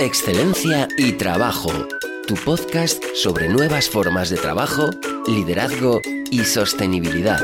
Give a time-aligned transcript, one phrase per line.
[0.00, 1.70] Excelencia y Trabajo,
[2.26, 4.90] tu podcast sobre nuevas formas de trabajo,
[5.28, 7.40] liderazgo y sostenibilidad.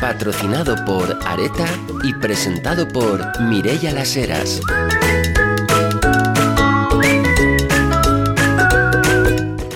[0.00, 1.66] Patrocinado por Areta
[2.04, 4.60] y presentado por Mirella Las Heras.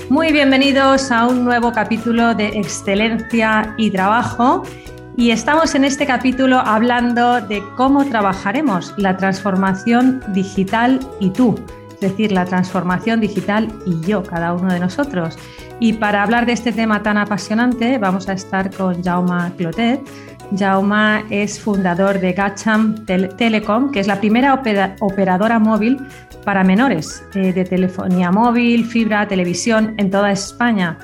[0.09, 4.63] Muy bienvenidos a un nuevo capítulo de Excelencia y Trabajo.
[5.19, 11.57] Y estamos en este capítulo hablando de cómo trabajaremos la transformación digital y tú,
[11.91, 15.37] es decir, la transformación digital y yo, cada uno de nosotros.
[15.81, 20.01] Y para hablar de este tema tan apasionante vamos a estar con Jaume Clotet.
[20.57, 24.63] Jaume es fundador de Gacham Telecom, que es la primera
[25.01, 25.99] operadora móvil
[26.45, 30.97] para menores eh, de telefonía móvil, fibra, televisión en toda España.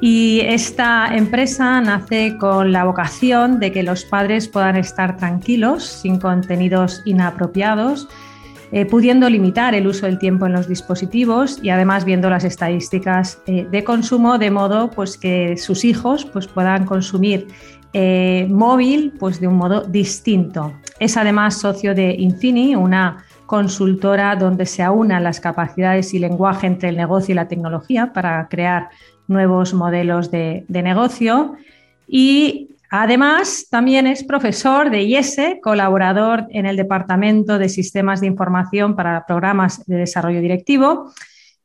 [0.00, 6.18] Y esta empresa nace con la vocación de que los padres puedan estar tranquilos, sin
[6.18, 8.08] contenidos inapropiados,
[8.72, 13.40] eh, pudiendo limitar el uso del tiempo en los dispositivos y además viendo las estadísticas
[13.46, 17.46] eh, de consumo de modo pues, que sus hijos pues, puedan consumir
[17.92, 20.74] eh, móvil pues, de un modo distinto.
[20.98, 26.88] Es además socio de Infini, una consultora donde se aunan las capacidades y lenguaje entre
[26.88, 28.88] el negocio y la tecnología para crear
[29.28, 31.54] nuevos modelos de, negocio.
[32.06, 38.94] Y Además, también es profesor de IESE, colaborador en el Departamento de Sistemas de Información
[38.94, 41.12] para Programas de Desarrollo Directivo.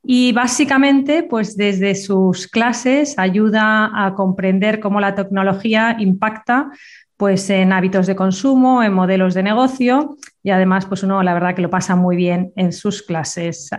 [0.03, 6.71] Y básicamente, pues desde sus clases ayuda a comprender cómo la tecnología impacta
[7.17, 10.17] pues en hábitos de consumo, en modelos de negocio.
[10.41, 13.69] Y además pues uno la verdad que lo pasa muy bien en sus clases.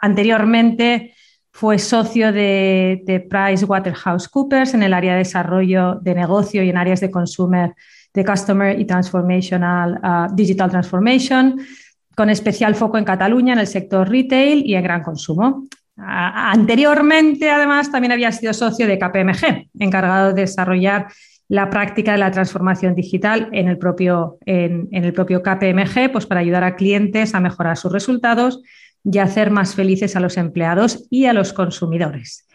[0.00, 1.12] Anteriormente
[1.58, 7.00] fue socio de, de PricewaterhouseCoopers en el área de desarrollo de negocio y en áreas
[7.00, 7.74] de consumer,
[8.14, 11.60] de customer y transformational, uh, digital transformation,
[12.14, 15.66] con especial foco en Cataluña, en el sector retail y en gran consumo.
[15.96, 21.08] anteriormente, además, también había sido socio de KPMG, encargado de desarrollar
[21.48, 26.24] la práctica de la transformación digital en el propio, en, en el propio KPMG, pues
[26.24, 28.62] para ayudar a clientes a mejorar sus resultados
[29.04, 32.46] y hacer más felices a los empleados y a los consumidores.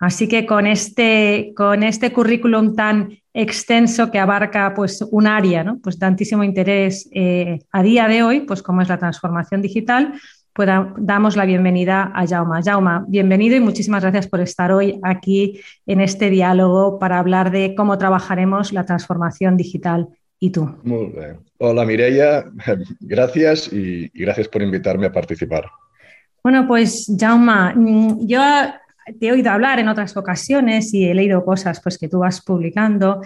[0.00, 5.78] Así que con este, con este currículum tan extenso que abarca pues, un área, ¿no?
[5.78, 10.14] pues tantísimo interés eh, a día de hoy, pues como es la transformación digital,
[10.54, 12.62] pues damos la bienvenida a Jauma.
[12.62, 17.74] Jauma, bienvenido y muchísimas gracias por estar hoy aquí en este diálogo para hablar de
[17.76, 20.76] cómo trabajaremos la transformación digital y tú.
[20.82, 21.40] Muy bien.
[21.58, 22.50] Hola Mireia,
[23.00, 25.66] gracias y gracias por invitarme a participar.
[26.42, 28.40] Bueno, pues Jauma, mm, yo
[29.18, 32.40] te he oído hablar en otras ocasiones y he leído cosas pues, que tú vas
[32.40, 33.20] publicando.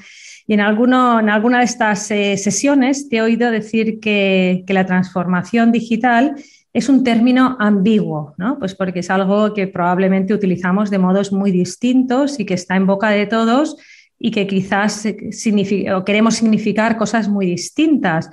[0.47, 6.35] Y en, alguna de estas eh, sesiones te he oído decir que, la transformación digital
[6.73, 8.59] es un término ambiguo, ¿no?
[8.59, 12.87] Pues porque es algo que probablemente utilizamos de modos muy distintos y que está en
[12.87, 13.77] boca de todos
[14.19, 15.07] y que quizás
[15.95, 18.29] o queremos significar cosas muy distintas.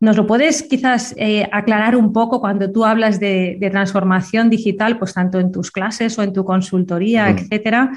[0.00, 5.14] ¿Nos lo puedes quizás eh, aclarar un poco cuando tú hablas de, transformación digital, pues
[5.14, 7.38] tanto en tus clases o en tu consultoría, mm.
[7.38, 7.92] etcétera?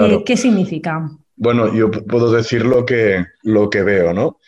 [0.00, 1.10] Eh, ¿Qué significa?
[1.36, 4.38] Bueno, yo puedo decir lo que, lo que veo, ¿no?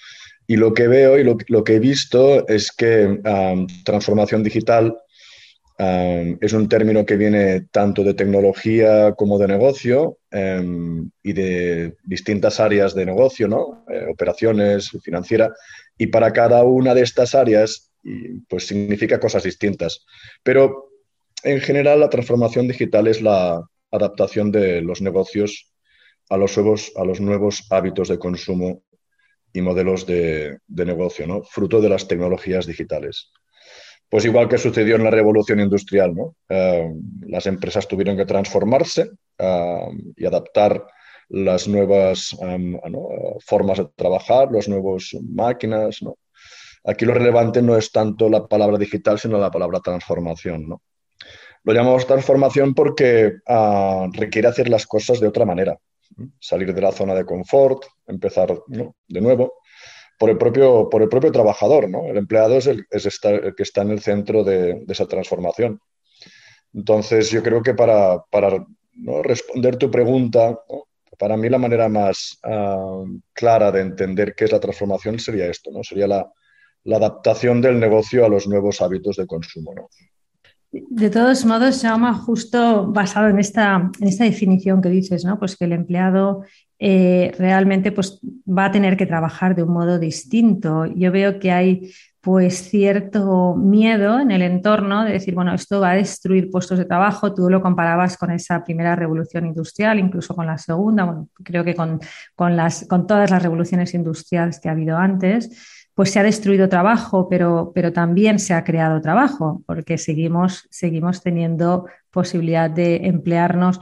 [0.46, 3.20] Y lo que veo y lo, que he visto es que
[3.84, 4.96] transformación digital
[6.40, 12.60] es un término que viene tanto de tecnología como de negocio em, y de distintas
[12.60, 13.84] áreas de negocio, ¿no?
[13.88, 15.54] Eh, operaciones, financiera,
[16.00, 17.92] y para cada una de estas áreas
[18.48, 20.06] pues significa cosas distintas.
[20.42, 20.88] Pero
[21.42, 25.70] en general la transformación digital es la adaptación de los negocios
[26.30, 28.82] a los nuevos, a los nuevos hábitos de consumo
[29.52, 31.42] y modelos de, negocio, ¿no?
[31.42, 33.30] fruto de las tecnologías digitales.
[34.08, 36.34] Pues igual que sucedió en la revolución industrial, ¿no?
[36.48, 36.90] Eh,
[37.26, 40.82] las empresas tuvieron que transformarse eh, y adaptar
[41.30, 42.36] las nuevas
[43.40, 46.02] formas de trabajar, las nuevas máquinas.
[46.02, 46.18] ¿no?
[46.84, 50.68] Aquí lo relevante no es tanto la palabra digital, sino la palabra transformación.
[50.68, 50.82] ¿no?
[51.62, 55.78] Lo llamamos transformación porque ah, requiere hacer las cosas de otra manera,
[56.40, 59.54] salir de la zona de confort, empezar de nuevo.
[60.18, 62.04] Por el, propio, por el propio trabajador, ¿no?
[62.04, 65.80] El empleado es el, que está en el centro de, esa transformación.
[66.74, 68.66] Entonces, yo creo que para, para
[69.22, 70.58] responder tu pregunta,
[71.20, 75.70] para mí la manera más ah, clara de entender qué es la transformación sería esto,
[75.70, 75.84] ¿no?
[75.84, 76.26] Sería la,
[76.86, 79.74] adaptación del negocio a los nuevos hábitos de consumo.
[80.72, 85.38] De todos modos, llama justo basado en esta, en esta definición que dices, ¿no?
[85.38, 86.42] Pues que el empleado
[86.78, 88.18] eh, realmente pues,
[88.48, 90.86] va a tener que trabajar de un modo distinto.
[90.86, 95.92] Yo veo que hay pues cierto miedo en el entorno de decir, bueno, esto va
[95.92, 97.34] a destruir puestos de trabajo.
[97.34, 101.74] Tú lo comparabas con esa primera revolución industrial, incluso con la segunda, bueno, creo que
[101.74, 101.98] con,
[102.56, 107.28] las, con todas las revoluciones industriales que ha habido antes, pues se ha destruido trabajo,
[107.28, 113.80] pero, pero también se ha creado trabajo, porque seguimos, seguimos teniendo posibilidad de emplearnos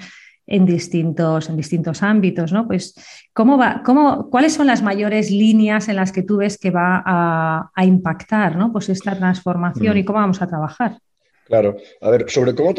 [0.49, 2.67] en distintos, en distintos ámbitos, ¿no?
[2.67, 2.95] Pues,
[3.35, 7.03] ¿cómo va, cómo, ¿cuáles son las mayores líneas en las que tú ves que va
[7.05, 8.73] a, impactar ¿no?
[8.73, 10.05] pues esta transformación y mm.
[10.07, 10.99] cómo vamos a trabajar?
[11.45, 12.73] Claro, a ver, sobre cómo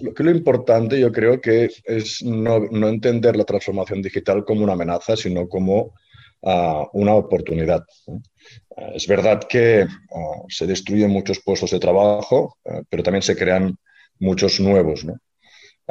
[0.00, 4.62] lo que lo importante yo creo que es no, no entender la transformación digital como
[4.62, 5.92] una amenaza, sino como
[6.42, 7.84] uh, una oportunidad.
[8.06, 8.20] Uh,
[8.94, 12.56] es verdad que uh, se destruyen muchos puestos de trabajo,
[12.88, 13.76] pero también se crean
[14.20, 15.04] muchos nuevos.
[15.04, 15.14] ¿no?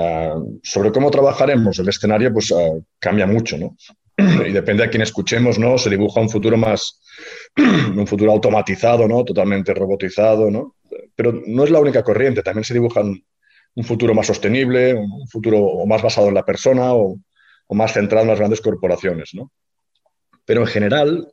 [0.02, 2.70] Ah, sobre cómo trabajaremos, el escenario pues ah,
[3.00, 3.76] cambia mucho, ¿no?
[4.48, 5.78] Y depende a quién escuchemos, ¿no?
[5.78, 7.02] Se dibuja un futuro más,
[7.58, 9.26] un futuro automatizado, ¿no?
[9.26, 10.78] Totalmente robotizado, ¿no?
[11.18, 15.86] Pero no es la única corriente, también se dibuja un futuro más sostenible, un futuro
[15.86, 17.20] más basado en la persona o,
[17.68, 19.52] o más centrado en las grandes corporaciones, ¿no?
[20.46, 21.28] Pero en general,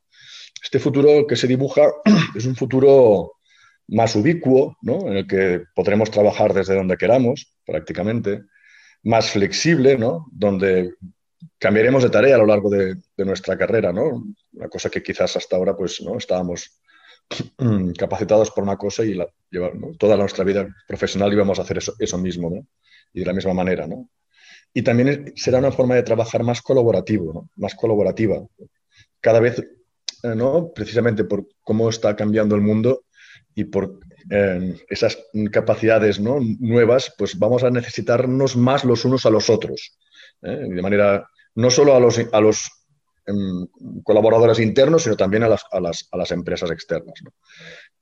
[0.60, 1.82] este futuro que se dibuja
[2.34, 3.34] es un futuro
[3.88, 5.06] más ubicuo, ¿no?
[5.06, 8.42] en el que podremos trabajar desde donde queramos, prácticamente,
[9.06, 10.26] más flexible, ¿no?
[10.32, 10.94] Donde
[11.58, 14.24] cambiaremos de tarea a lo largo de, nuestra carrera, ¿no?
[14.52, 16.80] Una cosa que quizás hasta ahora pues no estábamos
[17.98, 19.28] capacitados por una cosa y la,
[19.96, 22.66] toda nuestra vida profesional íbamos a hacer eso, eso mismo, ¿no?
[23.12, 24.08] Y de la misma manera, ¿no?
[24.74, 27.50] Y también será una forma de trabajar más colaborativo, ¿no?
[27.54, 28.44] Más colaborativa.
[29.20, 30.72] Cada vez, eh, ¿no?
[30.74, 33.04] Precisamente por cómo está cambiando el mundo
[33.54, 35.18] y por esas
[35.52, 36.38] capacidades ¿no?
[36.40, 39.96] nuevas, pues vamos a necesitarnos más los unos a los otros.
[40.42, 40.66] ¿eh?
[40.68, 42.70] De manera, no solo a los, a los
[43.26, 43.66] em,
[44.02, 47.14] colaboradores internos, sino también a las, a las, a las empresas externas.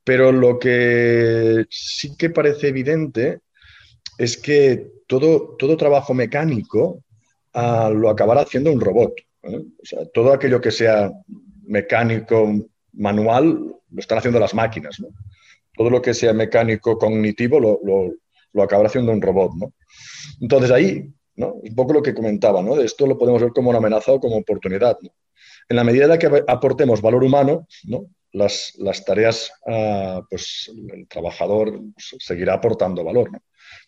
[0.03, 3.39] Pero lo que sí que parece evidente
[4.17, 7.03] es que todo, todo trabajo mecánico
[7.53, 9.13] ah, lo acabará haciendo un robot.
[9.43, 9.61] ¿eh?
[10.13, 11.11] Todo aquello que sea
[11.67, 15.01] mecánico, manual, lo están haciendo las máquinas.
[15.75, 17.79] Todo lo que sea mecánico, cognitivo, lo,
[18.53, 19.73] lo, acabará haciendo un robot, ¿no?
[20.41, 21.53] Entonces ahí, ¿no?
[21.53, 22.75] Un poco lo que comentaba, ¿no?
[22.75, 24.97] De esto lo podemos ver como una amenaza o como oportunidad,
[25.67, 28.05] En la medida en que aportemos valor humano, ¿no?
[28.31, 33.29] Las, las tareas, ah, pues el trabajador seguirá aportando valor.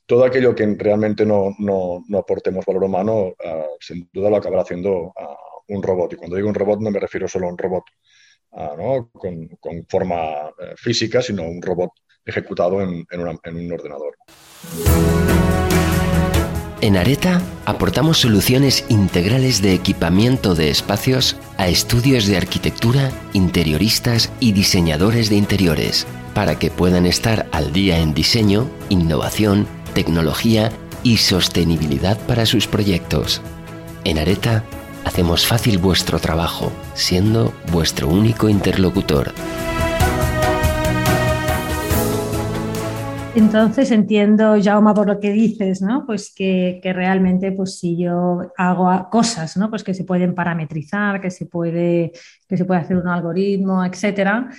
[0.05, 4.61] Todo aquello que realmente no, no, no aportemos valor humano, ah, sin duda lo acabará
[4.61, 5.35] haciendo ah,
[5.67, 6.13] un robot.
[6.13, 7.83] Y cuando digo un robot no me refiero solo a un robot
[8.59, 8.73] Ah,
[9.13, 11.91] con, forma eh, física, sino un robot
[12.25, 14.17] ejecutado en, un ordenador.
[16.81, 24.53] En Areta aportamos soluciones integrales de equipamiento de espacios a estudios de arquitectura, interioristas y
[24.53, 30.71] diseñadores de interiores, para que puedan estar al día en diseño, innovación, tecnología
[31.03, 33.39] y sostenibilidad para sus proyectos.
[34.03, 34.63] En Areta
[35.07, 39.31] hacemos fácil vuestro trabajo, siendo vuestro único interlocutor.
[43.35, 46.05] Entonces entiendo, Jauma, por lo que dices, ¿no?
[46.05, 49.69] Pues que, realmente, pues si yo hago cosas, ¿no?
[49.69, 52.11] Pues que se pueden parametrizar, que se puede,
[52.47, 54.49] que se puede hacer un algoritmo, etcétera,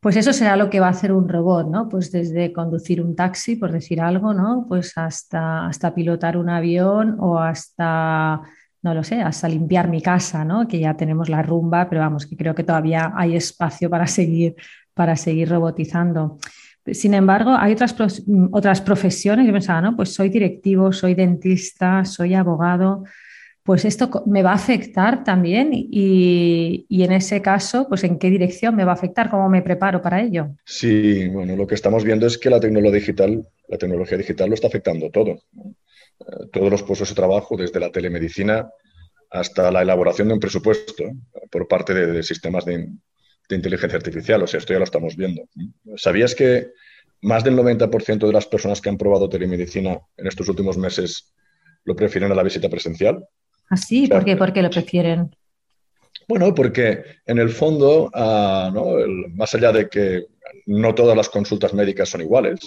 [0.00, 1.88] pues eso será lo que va a hacer un robot, ¿no?
[1.88, 4.66] Pues desde conducir un taxi, por decir algo, ¿no?
[4.68, 8.42] Pues hasta, hasta pilotar un avión o hasta
[8.84, 10.68] no lo sé, hasta limpiar mi casa, ¿no?
[10.68, 14.54] Que ya tenemos la rumba, pero vamos, que creo que todavía hay espacio para seguir,
[14.92, 16.38] para seguir robotizando.
[16.92, 17.96] Sin embargo, hay otras,
[18.52, 19.96] otras profesiones, yo pensaba, ¿no?
[19.96, 23.04] Pues soy directivo, soy dentista, soy abogado,
[23.62, 28.28] pues esto me va a afectar también y, y, en ese caso, pues en qué
[28.28, 30.48] dirección me va a afectar, cómo me preparo para ello.
[30.66, 34.54] Sí, bueno, lo que estamos viendo es que la tecnología digital, la tecnología digital lo
[34.54, 35.38] está afectando todo
[36.52, 38.68] todos los puestos de trabajo, desde la telemedicina
[39.30, 41.04] hasta la elaboración de un presupuesto
[41.50, 42.88] por parte de, sistemas de,
[43.50, 44.42] inteligencia artificial.
[44.42, 45.42] O sea, esto ya lo estamos viendo.
[45.96, 46.68] ¿Sabías que
[47.20, 51.34] más del 90% de las personas que han probado telemedicina en estos últimos meses
[51.84, 53.26] lo prefieren a la visita presencial?
[53.68, 54.06] ¿Ah, sí?
[54.06, 54.36] ¿Por qué?
[54.36, 55.34] ¿Por qué lo prefieren?
[56.28, 58.72] Bueno, porque en el fondo, ah,
[59.34, 60.26] más allá de que
[60.66, 62.60] no todas las consultas médicas son iguales,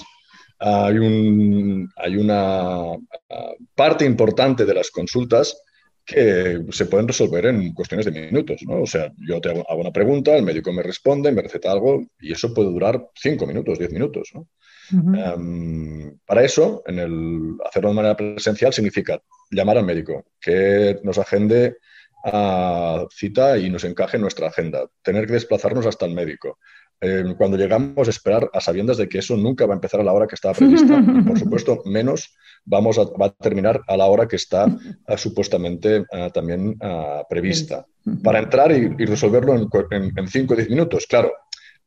[0.59, 5.61] hay, un, hay una ah, parte importante de las consultas
[6.07, 8.81] que se pueden resolver en cuestiones de minutos, ¿no?
[8.81, 12.31] O sea, yo te hago, una pregunta, el médico me responde, me receta algo y
[12.31, 14.47] eso puede durar cinco minutos, diez minutos, ¿no?
[14.89, 19.21] Em, para eso, en el hacerlo de manera presencial significa
[19.51, 21.75] llamar al médico, que nos agende
[22.23, 26.57] a cita y nos encaje en nuestra agenda, tener que desplazarnos hasta el médico,
[27.01, 30.04] eh, cuando llegamos a esperar a sabiendas de que eso nunca va a empezar a
[30.04, 31.00] la hora que estaba prevista.
[31.00, 32.36] Y por supuesto, menos
[32.66, 37.24] vamos a, va a terminar a la hora que está uh, supuestamente uh, también uh,
[37.30, 37.86] prevista.
[38.24, 41.06] Para entrar y, y resolverlo en 5 o 10 minutos.
[41.08, 41.32] Claro,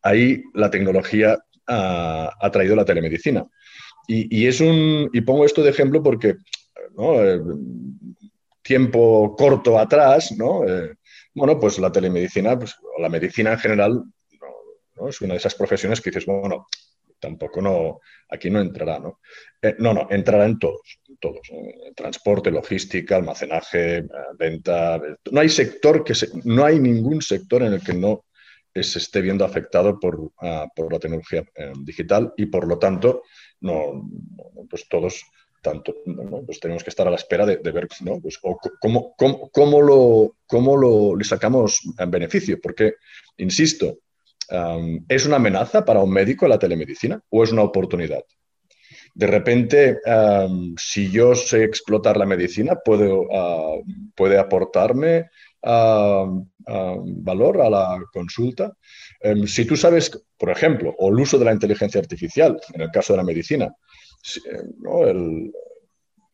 [0.03, 3.47] ahí la tecnología ha traído la telemedicina.
[4.09, 6.37] Y, y, es un, y pongo esto de ejemplo porque
[6.97, 7.25] ¿no?
[7.25, 7.41] eh,
[8.63, 10.67] tiempo corto atrás, ¿no?
[10.67, 10.95] Eh,
[11.35, 14.05] bueno, pues la telemedicina, pues, o la medicina en general,
[15.09, 16.67] es una de esas profesiones que dices, bueno,
[17.19, 19.21] tampoco no, aquí no entrará, ¿no?
[19.61, 21.41] Eh, no, no, entrará en todos, todos.
[21.95, 24.05] Transporte, logística, almacenaje,
[24.39, 25.01] venta.
[25.31, 28.25] No hay sector que se, no hay ningún sector en el que no
[28.75, 30.31] se esté viendo afectado por, uh,
[30.75, 33.23] por la tecnología eh, digital y por lo tanto,
[33.61, 34.09] no,
[34.69, 35.25] pues todos
[35.63, 35.95] tanto,
[36.47, 38.19] pues tenemos que estar a la espera de, de ver ¿no?
[38.21, 42.95] pues, cómo, cómo, cómo, lo, cómo lo, sacamos en beneficio, porque,
[43.37, 43.99] insisto,
[45.09, 48.25] ¿Es una amenaza para un médico la telemedicina o es una oportunidad?
[49.15, 49.99] De repente,
[50.77, 55.27] si yo sé explotar la medicina, puedo, uh, puede aportarme
[55.63, 58.73] valor a la consulta.
[59.23, 62.91] Um, si tú sabes, por ejemplo, o el uso de la inteligencia artificial, en el
[62.91, 63.75] caso de la medicina,
[65.07, 65.53] el,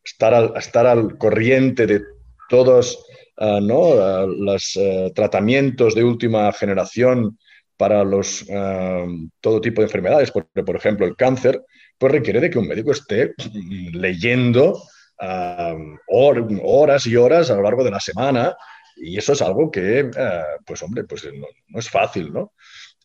[0.05, 2.03] estar, al, estar al corriente de
[2.49, 3.05] todos
[3.39, 4.27] ¿no?
[4.27, 4.79] los
[5.15, 7.37] tratamientos de última generación
[7.77, 11.63] para los, uh, todo tipo de enfermedades, porque, por ejemplo, el cáncer,
[11.99, 13.35] pues requiere de que un médico esté
[13.93, 14.73] leyendo
[15.21, 18.57] uh, hor horas y horas a lo largo de la semana,
[18.97, 22.53] y eso es algo que, uh, pues hombre, pues no, no, es fácil, ¿no?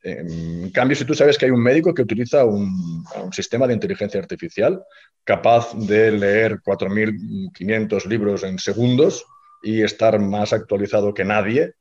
[0.04, 3.75] En cambio, si tú sabes que hay un médico que utiliza un, un sistema de
[3.75, 4.82] inteligencia artificial
[5.24, 9.24] capaz de leer 4.500 libros en segundos
[9.62, 11.75] y estar más actualizado que nadie,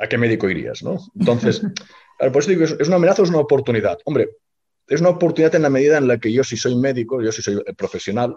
[0.00, 0.82] ¿a qué médico irías?
[0.82, 0.98] ¿no?
[1.18, 1.62] Entonces,
[2.18, 3.98] por eso digo, ¿es una amenaza o es una oportunidad?
[4.04, 4.30] Hombre,
[4.86, 7.42] es una oportunidad en la medida en la que yo, si soy médico, yo si
[7.42, 8.36] soy profesional,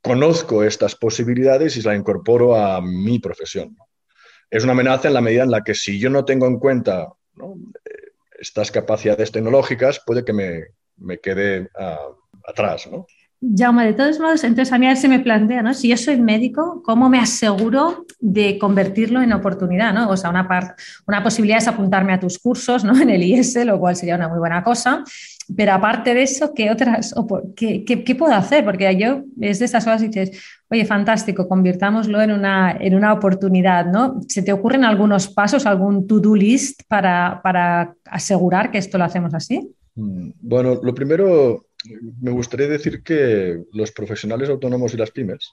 [0.00, 3.76] conozco estas posibilidades y la incorporo a mi profesión.
[4.50, 7.08] Es una amenaza en la medida en la que si yo no tengo en cuenta
[7.34, 7.54] ¿no?
[8.38, 10.64] estas capacidades tecnológicas, puede que me,
[10.96, 12.14] me quede uh,
[12.46, 12.88] atrás.
[12.90, 13.06] ¿no?
[13.44, 15.74] Jaume, de todos modos, entonces a mí a se me plantea, ¿no?
[15.74, 20.08] Si yo soy médico, ¿cómo me aseguro de convertirlo en oportunidad, ¿no?
[20.10, 22.92] O sea, una, part, una posibilidad es apuntarme a tus cursos, ¿no?
[23.02, 25.02] En el IS, lo cual sería una muy buena cosa.
[25.56, 27.12] Pero aparte de eso, ¿qué otras,
[27.56, 28.64] qué, qué, qué puedo hacer?
[28.64, 33.12] Porque yo es de esas cosas que dices, oye, fantástico, convirtámoslo en una, en una
[33.12, 34.20] oportunidad, ¿no?
[34.28, 39.34] ¿Se te ocurren algunos pasos, algún to-do list para, para asegurar que esto lo hacemos
[39.34, 39.68] así?
[39.96, 41.66] Mm, bueno, lo primero
[42.20, 45.50] me gustaría decir que los profesionales autónomos y las pymes,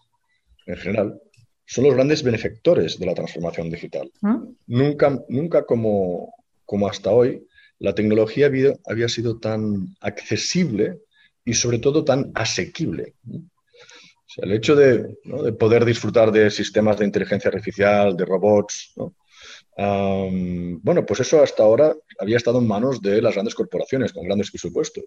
[0.65, 1.21] en general,
[1.65, 4.11] son los grandes benefactores de la transformación digital.
[4.23, 4.41] ¿Ah?
[4.67, 6.33] Nunca, nunca como,
[6.65, 7.45] como hasta hoy,
[7.77, 10.99] la tecnología había, había sido tan accesible
[11.45, 13.13] y sobre todo tan asequible.
[13.27, 15.43] O sea, el hecho de, ¿no?
[15.43, 19.15] de, poder disfrutar de sistemas de inteligencia artificial, de robots, ¿no?
[19.77, 24.25] um, bueno, pues eso hasta ahora había estado en manos de las grandes corporaciones con
[24.25, 25.05] grandes presupuestos.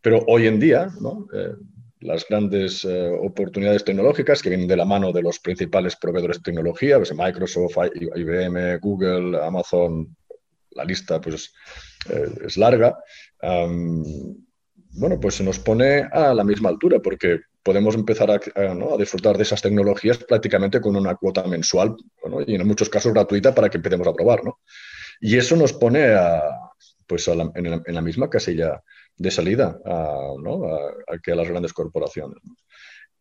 [0.00, 1.26] Pero hoy en día, ¿no?
[1.32, 1.54] eh,
[2.00, 6.44] las grandes eh, oportunidades tecnológicas que vienen de la mano de los principales proveedores de
[6.44, 7.76] tecnología, pues Microsoft,
[8.14, 10.16] IBM, Google, Amazon,
[10.70, 11.52] la lista pues,
[12.08, 12.96] eh, es larga,
[13.42, 14.04] um,
[14.92, 18.94] bueno, pues se nos pone a la misma altura porque podemos empezar a, a, ¿no?
[18.94, 21.96] a, disfrutar de esas tecnologías prácticamente con una cuota mensual
[22.46, 24.44] y en muchos casos gratuita para que empecemos a probar.
[24.44, 24.60] ¿no?
[25.20, 26.42] Y eso nos pone a,
[27.06, 28.82] pues a la, en, la, en, la, misma casilla
[29.18, 30.64] de salida a, ¿no?
[30.64, 32.38] a, a, que a las grandes corporaciones.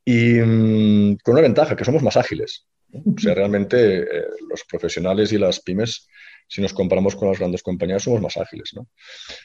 [0.06, 2.66] Y mmm, con una ventaja, que somos más ágiles.
[2.94, 6.08] O sea, realmente eh, los profesionales y las pymes,
[6.48, 8.72] si nos comparamos con las grandes compañías, somos más ágiles.
[8.74, 8.88] ¿no?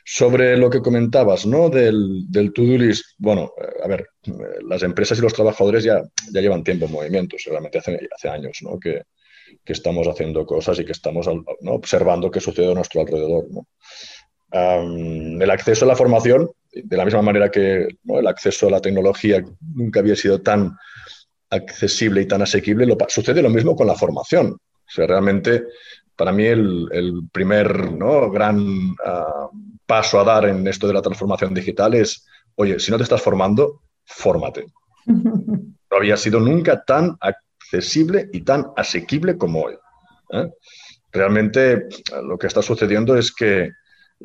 [0.05, 1.69] Sobre lo que comentabas ¿no?
[1.69, 4.33] del, del to-do list, bueno, eh, a ver, eh,
[4.69, 6.01] las empresas y los trabajadores ya,
[6.33, 8.79] ya llevan tiempo en movimiento, realmente hace, hace años ¿no?
[8.79, 9.03] que,
[9.65, 11.73] que estamos haciendo cosas y que estamos ¿no?
[11.73, 13.51] observando qué sucede a nuestro alrededor.
[13.51, 13.67] ¿no?
[14.53, 18.19] Um, el acceso a la formación, de la misma manera que ¿no?
[18.19, 19.43] el acceso a la tecnología
[19.75, 20.77] nunca había sido tan
[21.49, 24.53] accesible y tan asequible, lo, sucede lo mismo con la formación.
[24.53, 25.65] O sea, realmente,
[26.17, 28.31] para mí, el, el primer ¿no?
[28.31, 29.49] gran uh,
[29.87, 33.23] paso a dar en esto de la transformación digital es, oye, si no te estás
[33.23, 34.67] formando, fórmate.
[35.93, 39.75] No había sido nunca tan accesible y tan asequible como hoy.
[40.31, 40.51] ¿eh?
[41.13, 41.87] Realmente,
[42.25, 43.73] lo que está sucediendo es que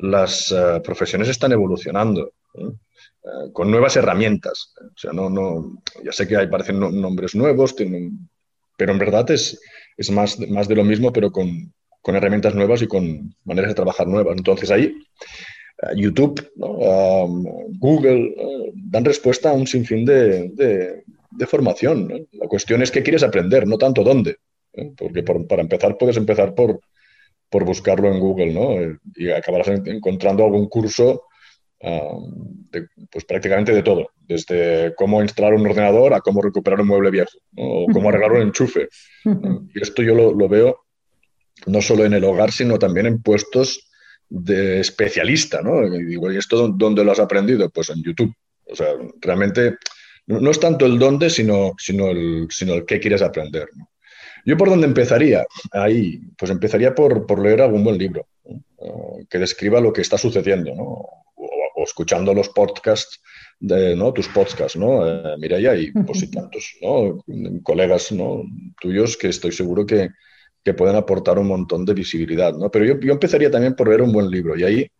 [0.00, 2.64] las uh, profesiones están evolucionando ¿eh?
[2.64, 4.74] uh, con nuevas herramientas.
[4.80, 9.60] O sea, no, no, ya sé que hay, parecen nombres nuevos, pero en verdad es,
[9.96, 13.74] es más, más de lo mismo, pero con, con herramientas nuevas y con maneras de
[13.74, 14.36] trabajar nuevas.
[14.36, 14.94] Entonces ahí
[15.82, 16.50] eh, YouTube,
[17.78, 21.04] Google, eh, dan respuesta a un sinfín de,
[21.46, 22.26] formación.
[22.32, 24.38] La cuestión es qué quieres aprender, no tanto dónde.
[24.72, 24.92] ¿eh?
[24.96, 26.80] Porque para empezar puedes empezar por,
[27.50, 28.98] por buscarlo en Google ¿no?
[29.14, 31.24] y acabarás encontrando algún curso
[33.10, 37.38] pues prácticamente de todo, desde cómo instalar un ordenador a cómo recuperar un mueble viejo
[37.56, 38.88] o cómo arreglar un enchufe.
[39.74, 40.84] Y esto yo lo, lo, veo
[41.66, 43.88] no solo en el hogar, sino también en puestos
[44.28, 45.86] de especialista, ¿no?
[45.86, 47.70] Y digo, ¿y esto dónde lo has aprendido?
[47.70, 48.34] Pues en YouTube.
[48.66, 48.88] O sea,
[49.20, 49.76] realmente
[50.26, 53.68] no, es tanto el dónde, sino, sino, el, sino el qué quieres aprender.
[54.48, 58.26] Yo por dónde empezaría, ahí, pues empezaría por, por leer algún buen libro
[59.28, 60.84] que describa lo que está sucediendo, ¿no?
[61.34, 63.20] O, escuchando los podcasts,
[63.60, 64.10] de, ¿no?
[64.14, 65.06] Tus podcasts, ¿no?
[65.06, 67.22] Eh, mira, ya hay pues, tantos, ¿no?
[67.62, 68.42] Colegas, ¿no?
[68.80, 70.08] Tuyos que estoy seguro que,
[70.64, 72.54] que pueden aportar un montón de visibilidad.
[72.54, 72.70] ¿no?
[72.70, 74.90] Pero yo, yo, empezaría también por leer un buen libro y ahí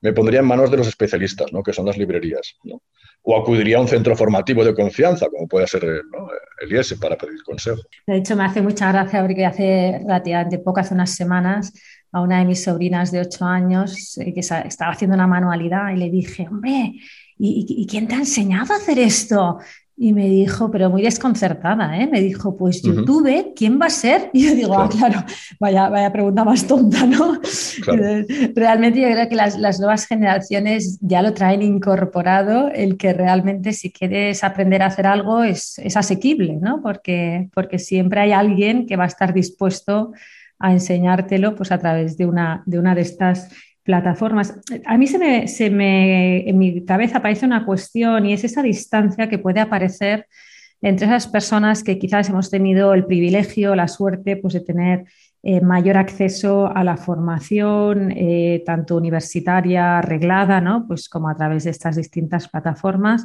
[0.00, 1.62] me pondría en manos de los especialistas, ¿no?
[1.62, 2.54] que son las librerías.
[2.64, 2.82] ¿no?
[3.22, 6.28] O acudiría a un centro formativo de confianza, como puede ser ¿no?
[6.60, 7.80] el IES, para pedir consejo.
[8.06, 11.72] De hecho, me hace mucha gracia porque hace relativamente poco, hace unas semanas,
[12.12, 15.96] a una de mis sobrinas de 8 años eh, que estaba haciendo una manualidad y
[15.96, 16.94] le dije, hombre,
[17.36, 19.58] ¿y, ¿y, quién te ha enseñado a hacer esto?
[20.00, 22.06] Y me dijo, pero muy desconcertada, ¿eh?
[22.06, 24.30] me dijo, pues YouTube, ¿quién va a ser?
[24.38, 25.24] Y yo digo, ah, claro,
[25.58, 27.40] vaya, vaya pregunta más tonta, ¿no?
[28.54, 33.72] Realmente yo creo que las, las, nuevas generaciones ya lo traen incorporado, el que realmente
[33.72, 36.80] si quieres aprender a hacer algo es, es asequible, ¿no?
[36.80, 40.12] Porque, porque siempre hay alguien que va a estar dispuesto
[40.60, 43.48] a enseñártelo pues, a través de una, de una de estas
[43.88, 44.60] plataformas.
[44.84, 48.62] A mí se me, se me, en mi cabeza aparece una cuestión y es esa
[48.62, 50.26] distancia que puede aparecer
[50.82, 55.04] entre esas personas que quizás hemos tenido el privilegio, la suerte pues, de tener
[55.42, 60.84] eh, mayor acceso a la formación, eh, tanto universitaria reglada, ¿no?
[60.86, 63.24] pues como a través de estas distintas plataformas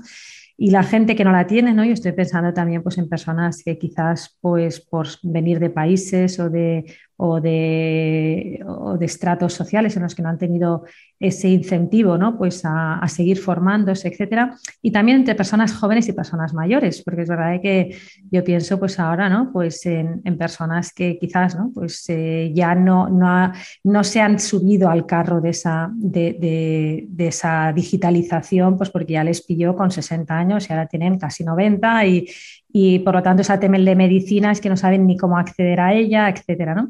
[0.56, 1.84] y la gente que no la tiene, ¿no?
[1.84, 6.50] Yo estoy pensando también pues, en personas que quizás pues, por venir de países o
[6.50, 6.86] de,
[7.18, 10.84] o de, o de estratos sociales en los que no han tenido
[11.20, 12.38] ese incentivo ¿no?
[12.38, 14.58] pues a, seguir formándose, etcétera.
[14.82, 17.96] Y también entre personas jóvenes y personas mayores, porque es verdad que
[18.30, 19.52] yo pienso pues ahora ¿no?
[19.54, 21.72] pues en, personas que quizás ¿no?
[21.74, 23.52] pues, eh, ya no, no,
[23.84, 29.24] no, se han subido al carro de esa, de, de, esa digitalización, pues porque ya
[29.24, 32.28] les pilló con 60 años y ahora tienen casi 90 y,
[32.76, 35.80] y por lo tanto esa temen de medicina es que no saben ni cómo acceder
[35.80, 36.74] a ella, etcétera.
[36.74, 36.90] ¿no?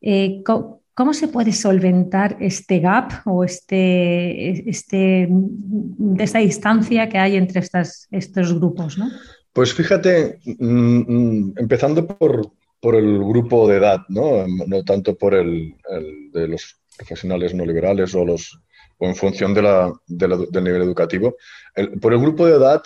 [0.00, 5.28] Eh, ¿cómo, se puede solventar este gap o este, este,
[6.18, 8.98] esta distancia que hay entre estas, estos grupos?
[9.52, 15.34] Pues fíjate, mm, mm, empezando por, por, el grupo de edad, no, no tanto por
[15.34, 18.58] el, el de los profesionales no liberales o los
[18.98, 21.36] o en función de la, del nivel educativo.
[22.00, 22.82] por el grupo de edad,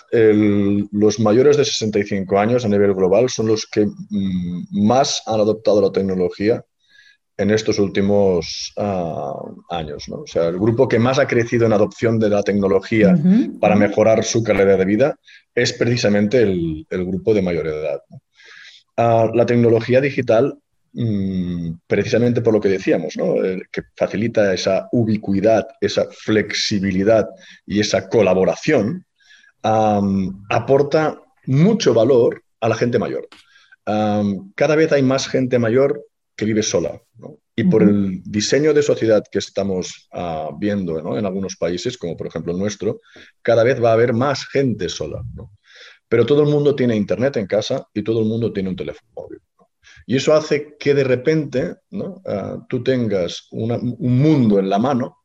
[0.93, 5.81] los mayores de 65 años a nivel global son los que mm, más han adoptado
[5.81, 6.65] la tecnología
[7.39, 9.35] en estos últimos ah,
[9.71, 10.09] años.
[10.09, 10.21] ¿no?
[10.21, 13.17] O sea, el grupo que más ha crecido en adopción de la tecnología
[13.61, 15.19] para mejorar su calidad de vida
[15.55, 18.01] es precisamente el, grupo de mayor edad.
[18.97, 20.59] Ah, la tecnología digital
[20.95, 23.15] Mm, precisamente por lo que decíamos,
[23.71, 27.27] que facilita esa ubicuidad, esa flexibilidad
[27.67, 29.07] y esa colaboración,
[29.63, 33.29] aporta mucho valor a la gente mayor.
[34.55, 36.05] cada vez hay más gente mayor
[36.37, 37.01] que vive sola.
[37.55, 42.27] Y por el diseño de sociedad que estamos ah, viendo en algunos países, como por
[42.27, 43.01] ejemplo el nuestro,
[43.43, 45.23] cada vez va a haber más gente sola.
[46.09, 49.11] Pero todo el mundo tiene internet en casa y todo el mundo tiene un teléfono
[49.15, 49.41] móvil.
[50.07, 51.77] Y eso hace que de repente
[52.27, 55.19] ah, tú tengas un mundo en la mano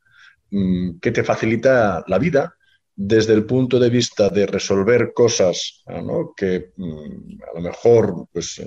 [0.52, 2.54] mm, que te facilita la vida
[2.96, 6.02] desde el punto de vista de resolver cosas ah,
[6.36, 8.62] que mm, a lo mejor pues,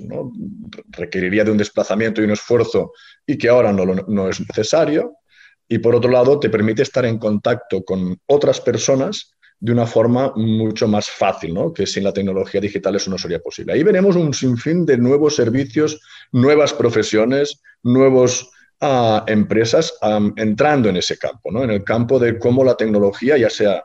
[0.89, 2.93] requeriría de un desplazamiento y un esfuerzo
[3.25, 5.15] y que ahora no, no es necesario.
[5.67, 10.33] Y por otro lado, te permite estar en contacto con otras personas de una forma
[10.35, 11.71] mucho más fácil, ¿no?
[11.71, 13.73] que sin la tecnología digital eso no sería posible.
[13.73, 18.49] Ahí veremos un sinfín de nuevos servicios, nuevas profesiones, nuevas
[18.81, 19.93] ah, empresas
[20.35, 21.63] entrando en ese campo, ¿no?
[21.63, 23.83] en el campo de cómo la tecnología, ya sea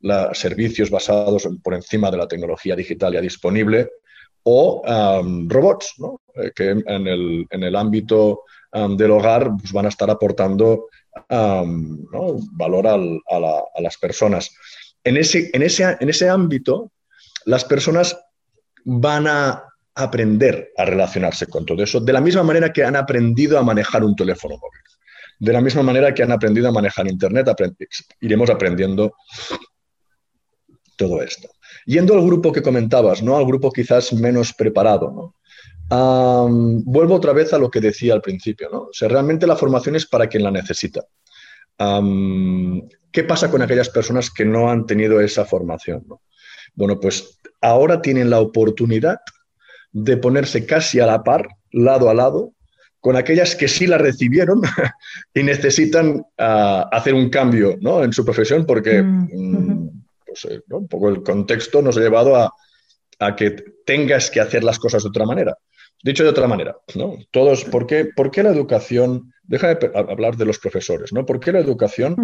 [0.00, 3.90] la, servicios basados por encima de la tecnología digital ya disponible,
[4.42, 4.82] o
[5.48, 6.20] robots, ¿no?
[6.34, 8.42] Eh, que en el, en el ámbito
[8.98, 10.88] del hogar pues, van a estar aportando
[11.28, 14.50] valor a las personas
[15.04, 16.92] en ese, en ese, en ese ámbito,
[17.44, 18.18] las personas
[18.84, 19.64] van a
[19.94, 24.02] aprender a relacionarse con todo eso, de la misma manera que han aprendido a manejar
[24.02, 24.80] un teléfono móvil.
[25.38, 27.48] De la misma manera que han aprendido a manejar Internet,
[28.20, 29.14] iremos aprendiendo
[30.96, 31.48] todo esto.
[31.86, 33.36] Yendo al grupo que comentabas, ¿no?
[33.36, 35.34] al grupo quizás menos preparado,
[35.90, 38.68] vuelvo otra vez a lo que decía al principio.
[38.70, 38.78] ¿no?
[38.82, 41.04] O realmente la formación es para quien la necesita.
[41.78, 46.04] ¿Qué pasa con aquellas personas que no han tenido esa formación?
[46.74, 49.18] Bueno, pues ahora tienen la oportunidad
[49.92, 52.52] de ponerse casi a la par, lado a lado,
[53.00, 54.62] con aquellas que sí la recibieron
[55.34, 59.28] y necesitan ah, hacer un cambio en su profesión porque mm.
[59.30, 62.50] Mm, pues, eh, un poco el contexto nos ha llevado a,
[63.36, 63.50] que
[63.86, 65.56] tengas que hacer las cosas de otra manera.
[66.04, 67.16] Dicho de otra manera, ¿no?
[67.30, 71.24] Todos, ¿por qué, ¿por qué la educación, deja de hablar de los profesores, ¿no?
[71.24, 72.14] ¿Por qué la educación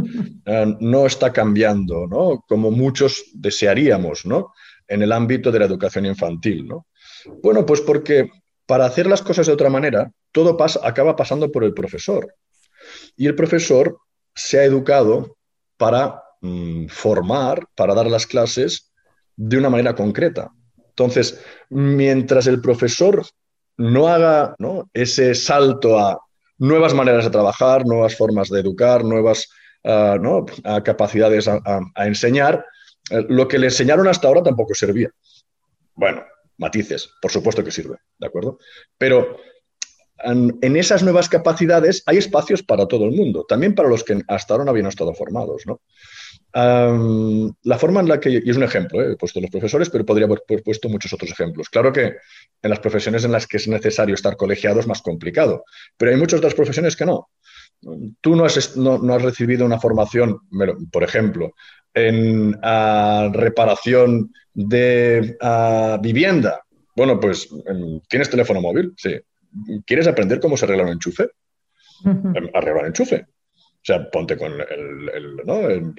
[0.45, 2.45] eh, no está cambiando, ¿no?
[2.47, 4.53] Como muchos desearíamos, ¿no?
[4.87, 6.89] En el ámbito de la educación infantil, ¿no?
[7.43, 8.31] Bueno, pues porque
[8.67, 12.35] para hacer las cosas de otra manera, todo pasa, acaba pasando por el profesor.
[13.17, 13.97] Y el profesor
[14.35, 15.39] se ha educado
[15.79, 18.93] para mm, formar, para dar las clases
[19.37, 20.51] de una manera concreta.
[20.91, 23.25] Entonces, mientras el profesor
[23.81, 24.55] no haga
[24.93, 26.21] ese salto a
[26.59, 29.49] nuevas maneras de trabajar, nuevas formas de educar, nuevas
[29.85, 32.65] ah, capacidades a, enseñar,
[33.11, 35.11] eh, lo que le enseñaron hasta ahora tampoco servía.
[35.95, 36.23] Bueno,
[36.59, 38.59] matices, por supuesto que sirve, ¿de acuerdo?
[38.99, 39.39] Pero
[40.25, 44.53] en, esas nuevas capacidades hay espacios para todo el mundo, también para los que hasta
[44.53, 45.81] ahora no habían estado formados, ¿no?
[46.53, 49.13] la forma en la que, y es un ejemplo, ¿eh?
[49.13, 51.69] he puesto los profesores, pero podría haber puesto muchos otros ejemplos.
[51.69, 52.17] Claro que
[52.63, 55.65] en las profesiones en las que es necesario estar colegiado es más complicado,
[55.97, 57.31] pero hay muchas otras profesiones que no.
[58.21, 60.41] Tú no has, no, has recibido una formación,
[60.93, 61.55] por ejemplo,
[61.95, 66.61] en ah, reparación de ah, vivienda.
[66.95, 67.49] Bueno, pues,
[68.09, 68.93] ¿tienes teléfono móvil?
[68.97, 69.19] Sí.
[69.87, 71.31] ¿Quieres aprender cómo se arregla un enchufe?
[72.05, 73.27] Em, arregla un enchufe.
[73.27, 75.71] O sea, ponte con el, ¿no?
[75.71, 75.95] en,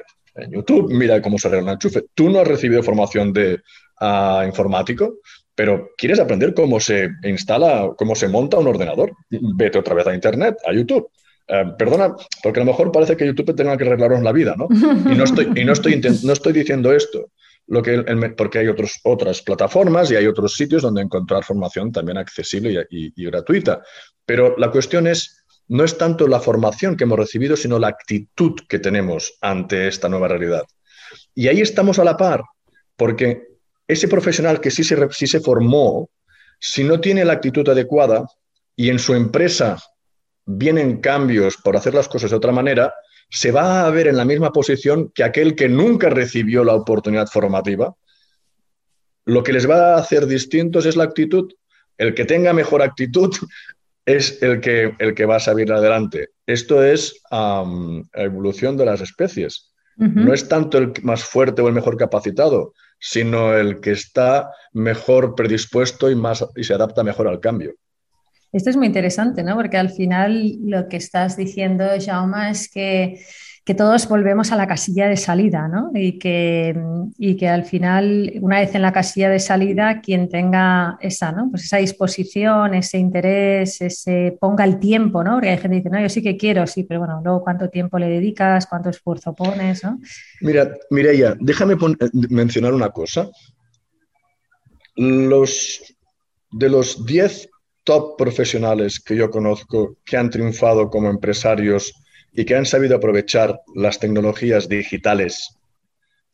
[0.49, 2.03] YouTube, mira cómo se arregla un enchufe.
[2.13, 3.59] Tú no has recibido formación de
[3.99, 5.15] uh, informático,
[5.55, 9.11] pero quieres aprender cómo se instala, cómo se monta un ordenador.
[9.29, 11.09] Vete otra vez a Internet, a YouTube.
[11.47, 14.67] Em, perdona, porque a lo mejor parece que YouTube tenga que arreglarnos la vida, ¿no?
[15.11, 17.29] Y no estoy, y no estoy, no estoy diciendo esto
[17.67, 18.03] lo que
[18.35, 23.25] porque hay otros, otras plataformas y hay otros sitios donde encontrar formación también accesible y,
[23.25, 23.81] gratuita.
[24.25, 28.59] Pero la cuestión es, no es tanto la formación que hemos recibido, sino la actitud
[28.67, 30.63] que tenemos ante esta nueva realidad.
[31.33, 32.43] Y ahí estamos a la par,
[32.97, 33.50] porque
[33.91, 36.09] ese profesional que sí se, sí se formó,
[36.59, 38.25] si no tiene la actitud adecuada
[38.75, 39.77] y en su empresa
[40.45, 42.93] vienen cambios por hacer las cosas de otra manera,
[43.29, 47.27] se va a ver en la misma posición que aquel que nunca recibió la oportunidad
[47.27, 47.93] formativa.
[49.25, 51.51] Lo que les va a hacer distintos es la actitud.
[51.97, 53.35] El que tenga mejor actitud
[54.05, 56.29] es el que, el que va a salir adelante.
[56.45, 57.65] Esto es la
[58.13, 59.73] evolución de las especies.
[59.97, 65.33] No es tanto el más fuerte o el mejor capacitado, sino el que está mejor
[65.35, 67.73] predispuesto y, más, y se adapta mejor al cambio.
[68.53, 69.55] Esto es muy interesante, ¿no?
[69.55, 73.25] Porque al final lo que estás diciendo, Jaume, es que,
[73.75, 75.91] todos volvemos a la casilla de salida, ¿no?
[75.93, 76.75] Y que,
[77.17, 81.49] y que al final, una vez en la casilla de salida, quien tenga esa, ¿no?
[81.51, 85.33] Pues esa disposición, ese interés, ese ponga el tiempo, ¿no?
[85.33, 87.69] Porque hay gente que dice, no, yo sí que quiero, sí, pero bueno, luego cuánto
[87.69, 89.99] tiempo le dedicas, cuánto esfuerzo pones, ¿no?
[90.41, 91.77] Mira, Mireia, déjame
[92.29, 93.29] mencionar una cosa.
[94.95, 95.81] Los
[96.51, 97.49] de los 10
[97.83, 101.93] top profesionales que yo conozco que han triunfado como empresarios
[102.33, 105.57] y que han sabido aprovechar las tecnologías digitales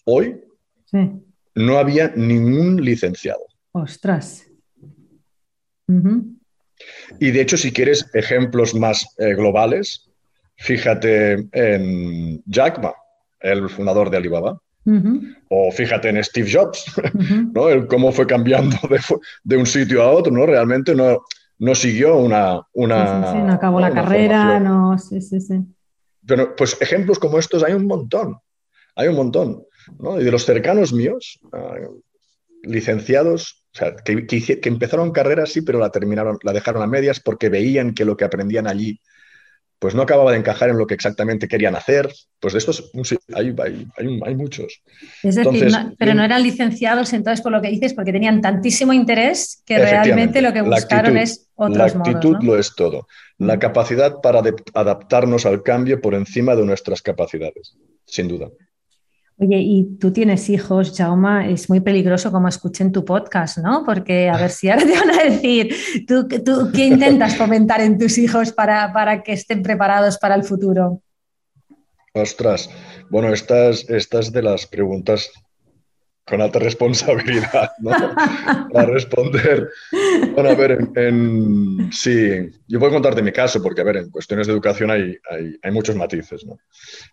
[0.05, 0.39] hoy,
[1.55, 3.45] no había ningún licenciado.
[3.71, 4.45] Ostras.
[7.19, 10.10] Y de hecho, si quieres ejemplos más eh, globales,
[10.57, 12.93] fíjate en Jack Ma,
[13.39, 14.60] el fundador de Alibaba.
[15.49, 16.86] O fíjate en Steve Jobs,
[17.53, 17.67] ¿no?
[17.67, 19.01] El cómo fue cambiando de,
[19.43, 20.45] de, un sitio a otro, ¿no?
[20.45, 21.25] Realmente no,
[21.60, 22.62] no siguió una...
[22.71, 25.60] una sí, no acabó la carrera, no, sí, sí, sí.
[26.27, 28.37] Pero pues ejemplos como estos hay un montón,
[28.95, 29.63] hay un montón.
[29.99, 30.19] ¿no?
[30.19, 31.75] Y de los cercanos míos, ah,
[32.63, 37.19] licenciados, o sea, que, que, empezaron carreras, sí, pero la terminaron, la dejaron a medias
[37.19, 38.99] porque veían que lo que aprendían allí
[39.79, 42.11] pues no acababa de encajar en lo que exactamente querían hacer.
[42.39, 42.91] Pues de estos
[43.33, 43.55] hay,
[44.25, 44.81] hay, muchos.
[45.23, 49.61] Es decir, pero no eran licenciados entonces por lo que dices, porque tenían tantísimo interés
[49.65, 53.07] que realmente lo que buscaron es otros La actitud lo es todo.
[53.37, 53.59] La mm.
[53.59, 54.41] capacidad para
[54.73, 58.49] adaptarnos al cambio por encima de nuestras capacidades, sin duda.
[59.39, 63.84] Oye, y tú tienes hijos, Jauma, es muy peligroso como escuchen tu podcast, ¿no?
[63.86, 65.76] Porque a ver si ahora te van a decir,
[66.08, 70.43] ¿tú, tú qué intentas fomentar en tus hijos para, para que estén preparados para el
[70.43, 71.04] futuro?
[72.15, 72.67] Ostras,
[73.12, 75.30] bueno, estas, estas de las preguntas
[76.27, 77.91] con alta responsabilidad, ¿no?
[78.73, 79.69] Para responder.
[80.33, 84.45] Bueno, a ver, en, sí, yo puedo contarte mi caso, porque, a ver, en cuestiones
[84.45, 85.17] de educación hay,
[85.63, 86.59] hay, muchos matices, ¿no?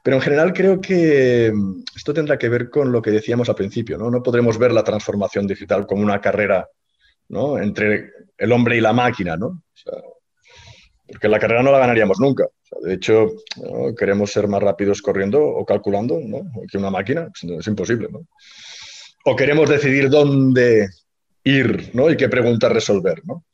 [0.02, 1.52] Pero en general creo que
[1.94, 4.10] esto tendrá que ver con lo que decíamos al principio, ¿no?
[4.10, 6.68] No podremos ver la transformación digital como una carrera,
[7.28, 7.58] ¿no?
[7.58, 9.62] Entre el hombre y la máquina, ¿no?
[11.06, 12.46] porque la carrera no la ganaríamos nunca.
[12.80, 13.28] de hecho,
[13.96, 16.50] queremos ser más rápidos corriendo o calculando, ¿no?
[16.68, 18.26] Que una máquina, es imposible, ¿no?
[19.24, 20.88] O queremos decidir dónde
[21.44, 22.10] ir ¿no?
[22.10, 23.22] y qué preguntas resolver.
[23.24, 23.44] ¿no?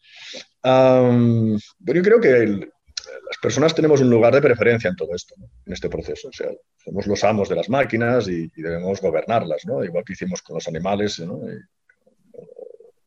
[0.62, 5.72] pero yo creo que las personas tenemos un lugar de preferencia en todo esto, en
[5.72, 6.28] este proceso.
[6.28, 6.50] O sea,
[6.84, 9.84] somos los amos de las máquinas y, debemos gobernarlas, ¿no?
[9.84, 11.40] igual que hicimos con los animales ¿no?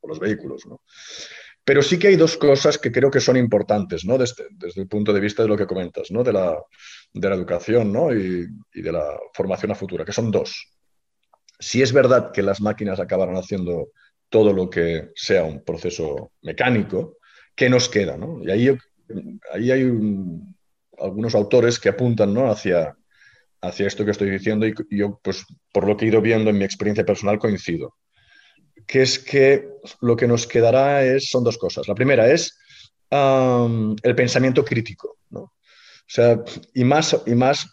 [0.01, 0.65] o los vehículos.
[0.65, 0.81] ¿no?
[1.65, 4.17] Pero sí que hay dos cosas que creo que son importantes ¿no?
[4.17, 6.23] desde, desde el punto de vista de lo que comentas, ¿no?
[6.23, 6.57] de, la,
[7.13, 8.13] de la educación ¿no?
[8.13, 10.72] y, y de la formación a futura, que son dos
[11.59, 13.89] si es verdad que las máquinas acabarán haciendo
[14.29, 17.17] todo lo que sea un proceso mecánico,
[17.55, 18.17] ¿qué nos queda?
[18.41, 18.77] Y ahí,
[19.51, 19.91] ahí hay
[20.97, 22.49] algunos autores que apuntan ¿no?
[22.49, 22.95] hacia,
[23.61, 26.57] hacia esto que estoy diciendo y yo, pues, por lo que he ido viendo en
[26.57, 27.95] mi experiencia personal, coincido.
[28.87, 29.69] Que es que
[30.01, 31.87] lo que nos quedará es, son dos cosas.
[31.87, 32.57] La primera es
[33.11, 35.17] el pensamiento crítico.
[35.29, 35.41] ¿no?
[35.41, 35.53] O
[36.07, 37.72] sea, y más, y más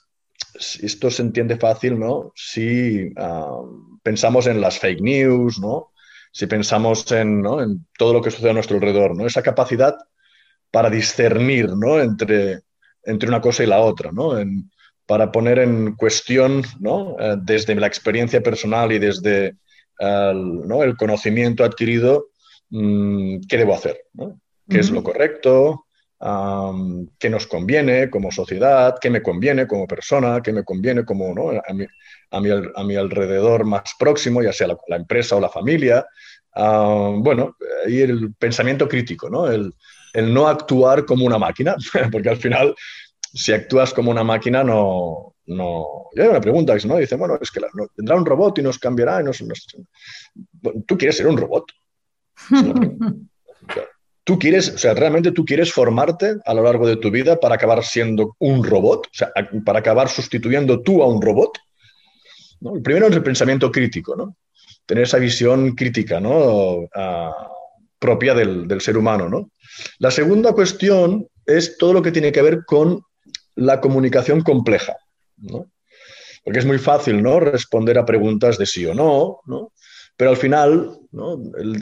[0.55, 2.33] esto se entiende fácil, ¿no?
[2.35, 3.63] Si ah,
[4.03, 5.91] pensamos en las fake news, ¿no?
[6.33, 7.43] Si pensamos en,
[7.99, 9.27] todo lo que sucede a nuestro alrededor, ¿no?
[9.27, 9.97] Esa capacidad
[10.71, 12.01] para discernir, ¿no?
[12.01, 12.61] Entre,
[13.05, 14.35] entre una cosa y la otra, ¿no?
[15.07, 17.17] para poner en cuestión, ¿no?
[17.19, 19.57] Eh, desde la experiencia personal y desde
[19.99, 22.29] el, conocimiento adquirido,
[22.69, 24.05] mm, ¿qué debo hacer?
[24.69, 25.85] ¿Qué es lo correcto?
[27.19, 31.51] Qué nos conviene como sociedad, qué me conviene como persona, qué me conviene como ¿no?
[31.51, 31.87] a, mi,
[32.31, 36.07] a, mi, a, mi, alrededor más próximo, ya sea la, empresa o la familia.
[36.55, 37.57] bueno,
[37.87, 39.51] y el pensamiento crítico, ¿no?
[39.51, 39.73] El,
[40.13, 41.75] el, no actuar como una máquina,
[42.13, 42.75] porque al final,
[43.33, 45.37] si actúas como una máquina, no...
[45.47, 45.87] no...
[46.13, 46.97] Y hay una pregunta, ¿no?
[46.97, 47.63] Dice, bueno, es que
[47.97, 49.23] tendrá un robot y nos cambiará.
[49.23, 49.43] Y nos,
[50.87, 51.65] ¿Tú quieres ser un robot?
[54.31, 57.57] ¿Tú quieres, o sea, realmente tú quieres formarte a lo largo de tu vida para
[57.57, 59.09] acabar siendo un robot?
[59.09, 59.33] O sea,
[59.65, 61.59] para acabar sustituyendo tú a un robot.
[62.61, 64.37] El primero es el pensamiento crítico, ¿no?
[64.87, 66.87] Tener esa visión crítica, ¿no?
[67.99, 69.51] propia del, ser humano, ¿no?
[69.99, 73.03] La segunda cuestión es todo lo que tiene que ver con
[73.57, 74.95] la comunicación compleja,
[75.39, 75.73] ¿no?
[76.45, 77.41] Porque es muy fácil, ¿no?
[77.41, 79.73] Responder a preguntas de sí o no, ¿no?
[80.21, 80.99] Pero al final,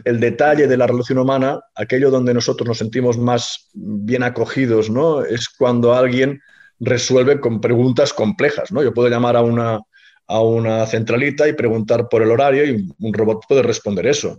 [0.04, 5.24] el, detalle de la relación humana, aquello donde nosotros nos sentimos más bien acogidos, ¿no?
[5.24, 6.40] es cuando alguien
[6.78, 8.70] resuelve con preguntas complejas.
[8.70, 8.80] ¿no?
[8.80, 9.80] Yo puedo llamar a una,
[10.28, 14.36] a una centralita y preguntar por el horario y un robot puede responder eso.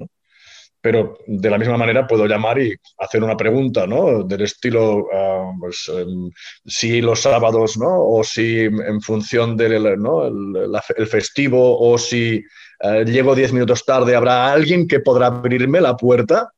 [0.79, 4.23] Pero de la misma manera puedo llamar y hacer una pregunta, ¿no?
[4.23, 6.31] Del estilo, ah, pues, em,
[6.65, 7.99] si los sábados, ¿no?
[7.99, 10.25] O si en función del ¿no?
[10.25, 12.41] el festivo o si
[12.79, 16.53] eh, llego 10 minutos tarde, habrá alguien que podrá abrirme la puerta.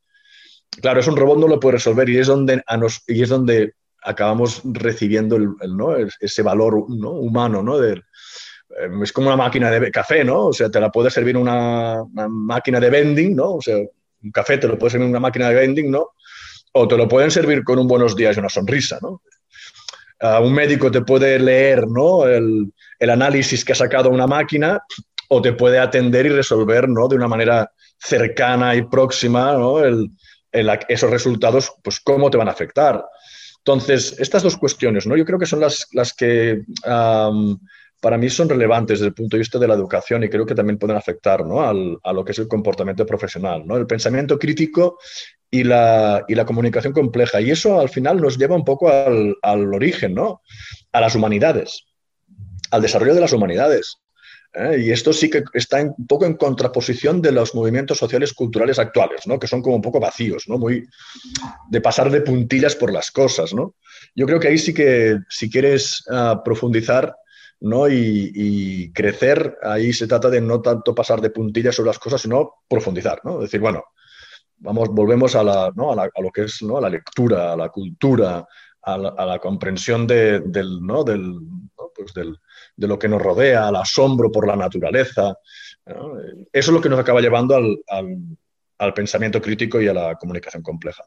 [0.82, 2.64] Claro, es un robot no lo puede resolver y es donde,
[3.08, 5.96] y es donde acabamos recibiendo el, ¿no?
[5.98, 7.78] ese valor humano, ¿no?
[7.78, 10.48] De, eh, es como una máquina de café, ¿no?
[10.48, 13.56] O sea, te la puede servir una, máquina de vending, ¿no?
[13.56, 16.12] O sea, un café te lo puede servir una máquina de vending, ¿no?
[16.74, 19.22] O te lo pueden servir con un buenos días y una sonrisa, ¿no?
[20.44, 22.28] un médico te puede leer, ¿no?
[22.28, 24.84] El análisis que ha sacado una máquina
[25.34, 27.08] o te puede atender y resolver ¿no?
[27.08, 29.78] de una manera cercana y próxima ¿no?
[30.52, 33.06] esos resultados, pues cómo te van a afectar.
[33.60, 35.16] Entonces, estas dos cuestiones, ¿no?
[35.16, 39.40] yo creo que son las, las que para mí son relevantes desde el punto de
[39.40, 41.62] vista de la educación y creo que también pueden afectar ¿no?
[41.62, 43.78] Al, a lo que es el comportamiento profesional, ¿no?
[43.78, 44.98] el pensamiento crítico
[45.50, 47.40] y la, y la, comunicación compleja.
[47.40, 50.42] Y eso al final nos lleva un poco al, al origen, ¿no?
[50.92, 51.86] a las humanidades,
[52.70, 54.02] al desarrollo de las humanidades.
[54.54, 54.84] ¿Eh?
[54.86, 59.28] Y esto sí que está un poco en contraposición de los movimientos sociales culturales actuales,
[59.28, 59.40] ¿no?
[59.40, 60.58] que son como un poco vacíos, ¿no?
[60.58, 60.88] Muy
[61.70, 63.54] de pasar de puntillas por las cosas.
[63.54, 63.76] ¿no?
[64.16, 67.16] Yo creo que ahí sí que si quieres ah, profundizar
[67.62, 67.88] ¿no?
[67.88, 72.56] Y, crecer, ahí se trata de no tanto pasar de puntillas sobre las cosas, sino
[72.68, 73.22] profundizar.
[73.24, 73.40] ¿no?
[73.40, 73.84] Decir, bueno,
[74.58, 75.92] vamos, volvemos a, la, ¿no?
[75.92, 76.78] a, lo que es ¿no?
[76.78, 78.48] a la lectura, a la cultura,
[78.82, 81.04] a la, comprensión del, ¿no?
[81.04, 81.40] del,
[81.96, 82.36] pues del,
[82.76, 85.36] de lo que nos rodea, al asombro por la naturaleza.
[85.86, 91.04] Eso es lo que nos acaba llevando al, pensamiento crítico y a la comunicación compleja.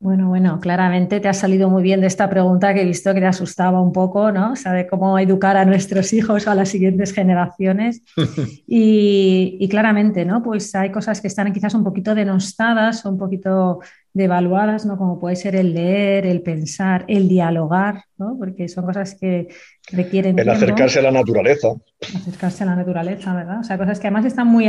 [0.00, 3.20] Bueno, bueno, claramente te ha salido muy bien de esta pregunta que he visto que
[3.20, 4.50] te asustaba un poco, ¿no?
[4.50, 8.02] O sea, de cómo educar a nuestros hijos o a las siguientes generaciones.
[8.66, 10.42] Y, y, claramente, ¿no?
[10.42, 13.80] Pues hay cosas que están quizás un poquito denostadas o un poquito
[14.14, 14.98] devaluadas, ¿no?
[14.98, 18.36] Como puede ser el leer, el pensar, el dialogar, ¿no?
[18.38, 19.48] Porque son cosas que
[19.90, 20.38] requieren.
[20.38, 21.68] El acercarse a la naturaleza.
[22.00, 23.60] Acercarse a la naturaleza, ¿verdad?
[23.60, 24.66] O sea, cosas que además están muy,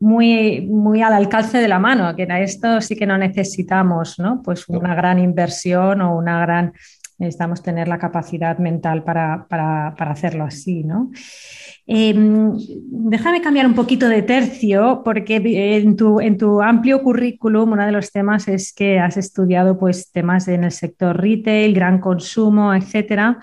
[0.00, 4.40] muy, muy al alcance de la mano, que a esto sí que no necesitamos, ¿no?
[4.42, 6.72] Pues una gran inversión o una gran.
[7.18, 11.10] Necesitamos tener la capacidad mental para, para, para hacerlo así, ¿no?
[11.88, 12.52] Em,
[12.90, 17.92] déjame cambiar un poquito de tercio, porque en tu, en tu, amplio currículum uno de
[17.92, 23.38] los temas es que has estudiado pues, temas en el sector retail, gran consumo, etcétera.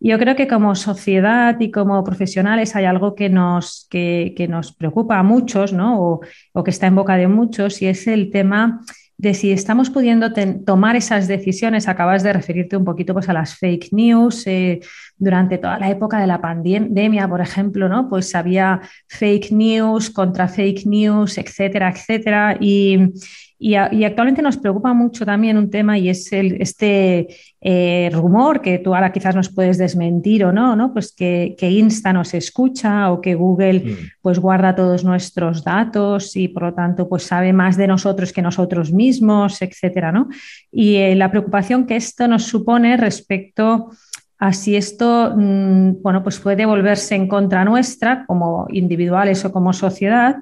[0.00, 5.18] Yo creo que como sociedad y como profesionales hay algo que nos, que, nos preocupa
[5.18, 6.00] a muchos, ¿no?
[6.00, 6.20] O,
[6.52, 8.80] o, que está en boca de muchos, y es el tema
[9.18, 10.32] de si estamos pudiendo
[10.64, 11.88] tomar esas decisiones.
[11.88, 14.46] Acabas de referirte un poquito pues, a las fake news.
[14.46, 14.80] Eh,
[15.18, 18.08] durante toda la época de la pandemia, por ejemplo, ¿no?
[18.08, 22.56] Pues había fake news contra fake news, etcétera, etcétera.
[22.60, 23.12] Y,
[23.60, 27.26] y, actualmente nos preocupa mucho también un tema y es el, este
[27.60, 30.92] eh, rumor que tú ahora quizás nos puedes desmentir o no, ¿no?
[30.92, 33.96] Pues que, que Insta nos escucha o que Google mm.
[34.22, 38.42] pues guarda todos nuestros datos y por lo tanto pues sabe más de nosotros que
[38.42, 40.28] nosotros mismos, etcétera, ¿no?
[40.70, 43.90] Y eh, la preocupación que esto nos supone respecto
[44.38, 49.72] a si esto mm, bueno, pues puede volverse en contra nuestra como individuales o como
[49.72, 50.36] sociedad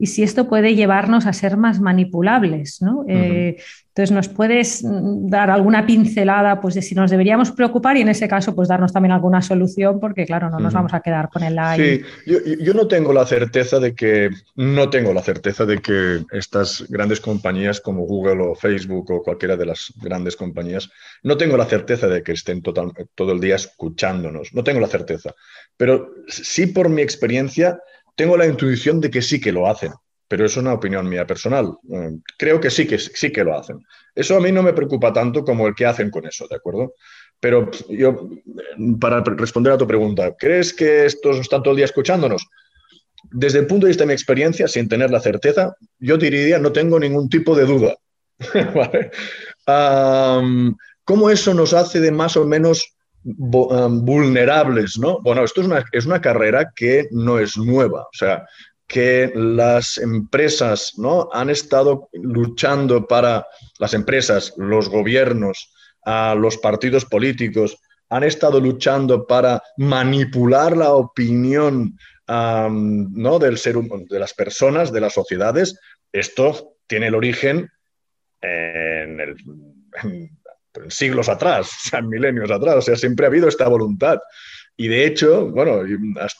[0.00, 2.80] y si esto puede llevarnos a ser más manipulables.
[2.80, 3.04] ¿no?
[3.06, 3.58] Eh,
[3.88, 8.08] entonces, ¿nos puedes mm, dar alguna pincelada pues, de si nos deberíamos preocupar y en
[8.08, 10.00] ese caso pues darnos también alguna solución?
[10.00, 12.02] Porque claro, no nos vamos a quedar con el like.
[12.24, 16.86] Sí, yo, no tengo la certeza de que, no tengo la certeza de que estas
[16.88, 20.88] grandes compañías como Google o Facebook o cualquiera de las grandes compañías,
[21.22, 24.86] no tengo la certeza de que estén total, todo el día escuchándonos, no tengo la
[24.86, 25.34] certeza.
[25.76, 27.78] Pero sí por mi experiencia
[28.20, 29.92] tengo la intuición de que sí que lo hacen,
[30.28, 31.72] pero es una opinión mía personal.
[31.90, 33.78] Eh, creo que sí que sí que lo hacen.
[34.14, 36.92] Eso a mí no me preocupa tanto como el que hacen con eso, ¿de acuerdo?
[37.40, 38.28] Pero yo,
[39.00, 42.46] para responder a tu pregunta, ¿crees que estos están todo el día escuchándonos?
[43.30, 46.72] Desde el punto de vista de mi experiencia, sin tener la certeza, yo diría, no
[46.72, 47.96] tengo ningún tipo de duda.
[51.04, 55.20] ¿Cómo eso nos hace de más o menos vulnerables, ¿no?
[55.20, 58.46] Bueno, esto es una, es una carrera que no es nueva, o sea,
[58.86, 61.28] que las empresas, ¿no?
[61.32, 63.46] Han estado luchando para,
[63.78, 65.72] las empresas, los gobiernos,
[66.04, 67.78] a los partidos políticos,
[68.08, 73.38] han estado luchando para manipular la opinión ¿no?
[73.38, 75.78] del ser, de las personas, de las sociedades.
[76.12, 77.68] Esto tiene el origen
[78.40, 79.36] en el,
[80.88, 84.18] siglos atrás, o sea, milenios atrás, o sea, siempre ha habido esta voluntad.
[84.76, 85.82] Y de hecho, bueno,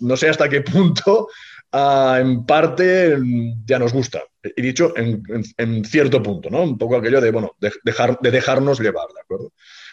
[0.00, 1.28] no sé hasta qué punto,
[1.72, 3.18] ah, en parte
[3.66, 4.22] ya nos gusta.
[4.42, 6.62] He dicho en, cierto punto, ¿no?
[6.62, 9.52] Un poco aquello de, bueno, de, dejar, de dejarnos llevar, ¿de acuerdo?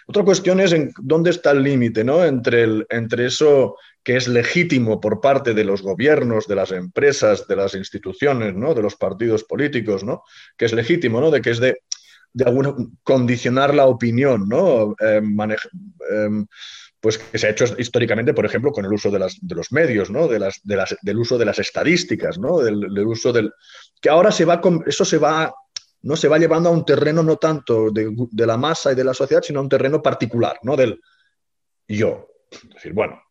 [0.09, 2.23] Otra cuestión es dónde está el límite, ¿no?
[2.23, 7.57] Entre, entre eso que es legítimo por parte de los gobiernos, de las empresas, de
[7.57, 8.73] las instituciones, ¿no?
[8.73, 10.23] De los partidos políticos, ¿no?
[10.55, 11.29] Que es legítimo, ¿no?
[11.29, 11.81] De que es de
[12.33, 14.95] de alguna condicionar la opinión, ¿no?
[14.99, 15.21] Eh,
[16.09, 16.47] em,
[16.99, 19.71] pues que se ha hecho históricamente, por ejemplo, con el uso de, las, de los
[19.71, 20.27] medios, ¿no?
[20.27, 22.59] De las, de las, del uso de las estadísticas, ¿no?
[22.59, 23.51] Del, uso del.
[24.01, 25.53] que ahora se va eso se va.
[25.99, 29.03] No se va llevando a un terreno no tanto de, de, la masa y de
[29.03, 30.75] la sociedad, sino a un terreno particular, ¿no?
[30.75, 31.01] Del
[31.87, 32.27] yo.
[32.51, 33.21] Es decir, bueno,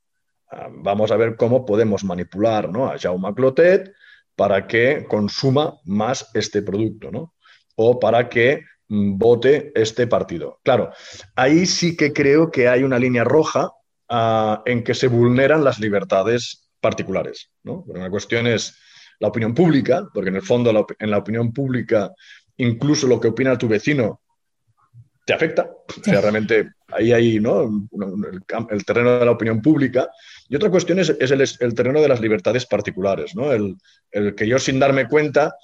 [0.51, 2.87] ah, vamos a ver cómo podemos manipular ¿no?
[2.87, 3.93] a Jaume Clotet
[4.35, 7.35] para que consuma más este producto, ¿no?
[7.77, 10.61] O para que vote este partido.
[10.63, 10.93] Claro,
[11.35, 13.73] ahí sí que creo que hay una línea roja
[14.09, 17.51] ah, en que se vulneran las libertades particulares.
[17.65, 17.85] ¿no?
[17.89, 18.79] una cuestión es
[19.19, 22.13] la opinión pública, porque en el fondo en la opinión pública
[22.59, 24.21] incluso lo que opina tu vecino
[25.25, 25.69] te afecta.
[25.89, 27.89] O sea, realmente ahí hay ¿no?
[28.71, 30.09] el, terreno de la opinión pública.
[30.49, 33.53] Y otra cuestión es, el, terreno de las libertades particulares, ¿no?
[33.53, 33.77] el,
[34.37, 35.55] que yo sin darme cuenta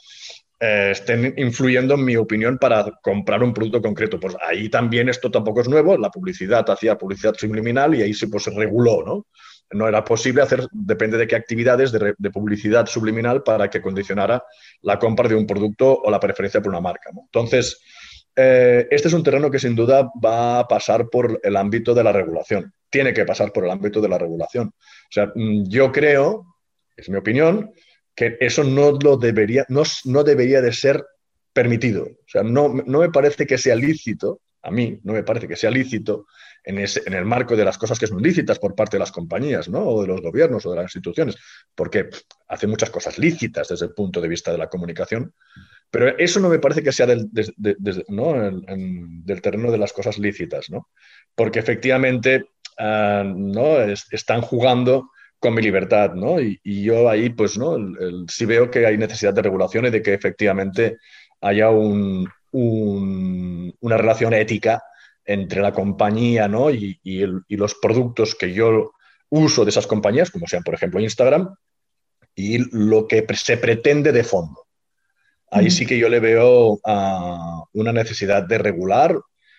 [0.64, 4.20] eh, estén influyendo en mi opinión para comprar un producto concreto.
[4.20, 8.28] Pues ahí también esto tampoco es nuevo, la publicidad hacía publicidad subliminal y ahí se
[8.28, 9.26] pues, reguló, ¿no?
[9.72, 14.44] No era posible hacer, depende de qué actividades de, publicidad subliminal para que condicionara
[14.82, 17.10] la compra de un producto o la preferencia por una marca.
[17.10, 17.82] Entonces,
[18.36, 22.04] eh, este es un terreno que sin duda va a pasar por el ámbito de
[22.04, 22.72] la regulación.
[22.88, 24.68] tiene que pasar por el ámbito de la regulación.
[24.68, 26.54] O sea, mm, yo creo,
[26.96, 27.72] es mi opinión,
[28.14, 31.04] que eso no, lo debería, no, no debería de ser
[31.52, 32.04] permitido.
[32.04, 35.56] O sea, no, no me parece que sea lícito, a mí no me parece que
[35.56, 36.26] sea lícito
[36.64, 39.10] en, ese, en el marco de las cosas que son lícitas por parte de las
[39.10, 39.80] compañías, ¿no?
[39.80, 41.36] O de los gobiernos o de las instituciones,
[41.74, 42.08] porque
[42.48, 45.34] hace muchas cosas lícitas desde el punto de vista de la comunicación,
[45.90, 50.88] pero eso no me parece que sea del, del terreno de las cosas lícitas, ¿no?
[51.34, 52.46] Porque efectivamente
[52.78, 53.80] ah, ¿no?
[53.80, 55.10] están jugando
[55.42, 56.40] con mi libertad, ¿no?
[56.40, 57.76] Y, yo ahí, pues, ¿no?
[58.28, 60.98] sí veo que hay necesidad de regulación y de que efectivamente
[61.40, 64.80] haya un, una relación ética
[65.24, 66.70] entre la compañía ¿no?
[66.70, 67.00] y,
[67.48, 68.92] los productos que yo
[69.30, 71.52] uso de esas compañías, como sean, por ejemplo, Instagram,
[72.36, 74.64] y lo que se pretende de fondo.
[75.50, 79.18] Ahí sí que yo le veo ah, una necesidad de regular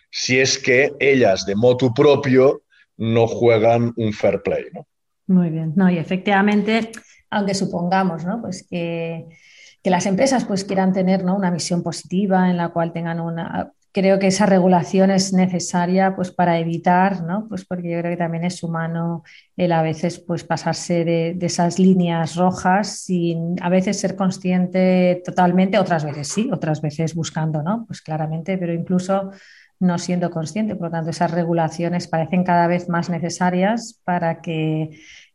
[0.09, 2.63] si es que ellas de motu propio
[2.95, 4.65] no juegan un fair play.
[4.71, 4.87] ¿no?
[5.33, 6.91] Muy bien, no, y efectivamente,
[7.31, 8.39] aunque supongamos ¿no?
[8.39, 9.25] pues que,
[9.81, 11.35] que las empresas pues, quieran tener ¿no?
[11.35, 16.31] una misión positiva en la cual tengan una creo que esa regulación es necesaria pues,
[16.31, 17.47] para evitar, ¿no?
[17.47, 19.23] pues porque yo creo que también es humano
[19.55, 25.77] el a veces pues, pasarse de, esas líneas rojas sin a veces ser consciente totalmente,
[25.79, 27.85] otras veces sí, otras veces buscando, ¿no?
[27.85, 29.31] pues claramente, pero incluso
[29.79, 30.75] no siendo consciente.
[30.75, 34.89] Por lo tanto, esas regulaciones parecen cada vez más necesarias para que,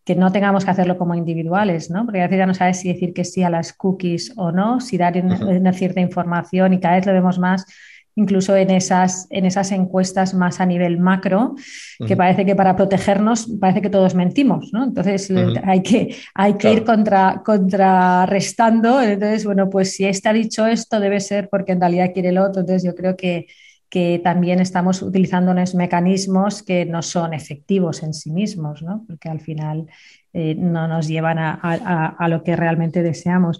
[0.08, 2.06] que no tengamos que hacerlo como individuales, ¿no?
[2.06, 4.80] Porque a veces ya no sabes si decir que sí a las cookies o no,
[4.80, 7.66] si dar una cierta información y cada vez lo vemos más
[8.14, 11.56] incluso en esas, en esas encuestas más a nivel macro,
[12.04, 14.82] que parece que para protegernos parece que todos mentimos, ¿no?
[14.82, 15.30] Entonces
[15.62, 19.02] hay que, hay que ir contra, contrarrestando.
[19.02, 22.38] Entonces, bueno, pues si este ha dicho esto, debe ser porque en realidad quiere el
[22.38, 22.62] otro.
[22.62, 23.46] Entonces yo creo que,
[23.90, 29.04] que también estamos utilizando unos mecanismos que no son efectivos en sí mismos, ¿no?
[29.06, 29.86] porque al final
[30.34, 33.58] eh, no nos llevan a, lo que realmente deseamos.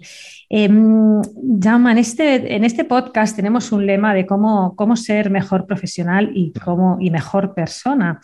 [0.49, 6.31] Eh, en este, en este podcast tenemos un lema de cómo, cómo ser mejor profesional
[6.35, 8.19] y, cómo, y mejor persona.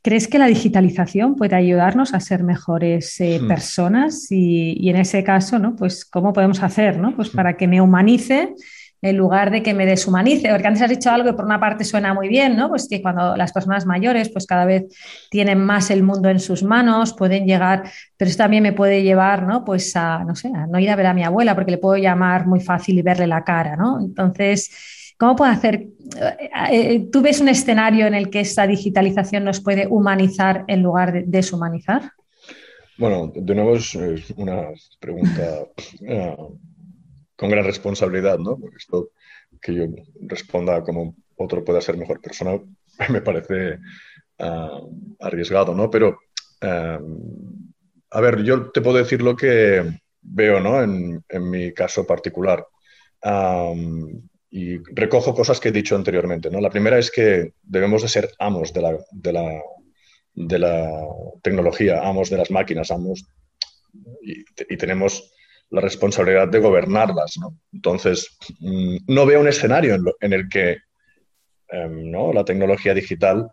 [0.00, 3.48] ¿Crees que la digitalización puede ayudarnos a ser mejores eh, hmm.
[3.48, 4.30] personas?
[4.30, 5.74] Y, y, en ese caso, ¿no?
[5.74, 7.16] pues, ¿cómo podemos hacer ¿no?
[7.16, 8.54] pues para que me humanice?
[9.00, 11.84] En lugar de que me deshumanice, porque antes has dicho algo que por una parte
[11.84, 12.68] suena muy bien, ¿no?
[12.68, 14.86] Pues que cuando las personas mayores pues cada vez
[15.30, 17.84] tienen más el mundo en sus manos, pueden llegar,
[18.16, 19.64] pero eso también me puede llevar, ¿no?
[19.64, 21.96] Pues a, no sé, a no ir a ver a mi abuela porque le puedo
[21.96, 24.00] llamar muy fácil y verle la cara, ¿no?
[24.00, 25.86] Entonces, ¿cómo puedo hacer?
[26.20, 30.82] Eh, eh, ¿Tú ves un escenario en el que esta digitalización nos puede humanizar en
[30.82, 32.12] lugar de deshumanizar?
[32.98, 33.94] Bueno, de nuevo es
[34.36, 35.66] una pregunta
[36.00, 36.36] eh,
[37.38, 38.58] con gran responsabilidad, ¿no?
[38.58, 39.10] Porque esto
[39.62, 39.84] que yo
[40.22, 42.58] responda como otro pueda ser mejor persona
[43.10, 43.78] me parece
[44.40, 44.80] ah,
[45.20, 45.88] arriesgado, ¿no?
[45.88, 46.18] Pero,
[46.62, 46.98] ah,
[48.10, 50.82] a ver, yo te puedo decir lo que veo, ¿no?
[50.82, 52.66] En, mi caso particular.
[53.22, 53.72] Ah,
[54.50, 56.60] y recojo cosas que he dicho anteriormente, ¿no?
[56.60, 58.82] La primera es que debemos de ser amos de
[59.32, 59.62] la,
[61.42, 63.26] tecnología, amos de las máquinas, amos
[64.22, 65.30] y tenemos
[65.70, 67.36] la responsabilidad de gobernarlas.
[67.38, 67.58] ¿no?
[67.72, 70.78] Entonces, mm, no veo un escenario en, el que
[71.68, 72.32] em, ¿no?
[72.32, 73.50] la tecnología digital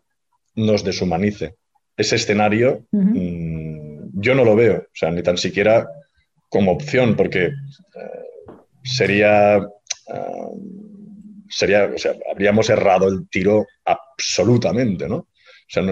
[0.56, 1.56] nos deshumanice.
[1.98, 5.88] Ese escenario mm, yo no lo veo, o sea, ni tan siquiera
[6.50, 7.52] como opción, porque eh,
[8.84, 15.18] sería, em, sería, o sea, habríamos errado el tiro absolutamente, ¿no?
[15.18, 15.28] O
[15.68, 15.84] sea,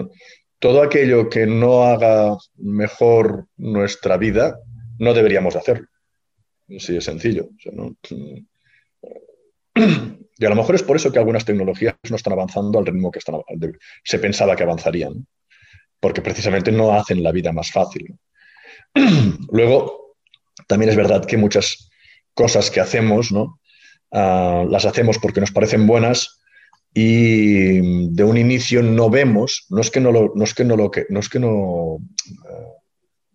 [0.60, 4.58] todo aquello que no haga mejor nuestra vida,
[5.00, 5.88] no deberíamos hacerlo.
[6.68, 7.50] Sí, es sencillo.
[10.36, 13.12] Y a lo mejor es por eso que algunas tecnologías no están avanzando al ritmo
[13.12, 13.20] que
[14.04, 15.28] se pensaba que avanzarían,
[16.00, 18.18] porque precisamente no hacen la vida más fácil.
[19.52, 20.16] Luego,
[20.68, 21.90] también es verdad que muchas
[22.34, 23.60] cosas que hacemos, ¿no?
[24.12, 26.40] Ah, las hacemos porque nos parecen buenas
[26.94, 30.76] y de un inicio no vemos, no es que no lo, no es que no
[30.76, 31.98] lo, no es que no
[32.48, 32.74] ah,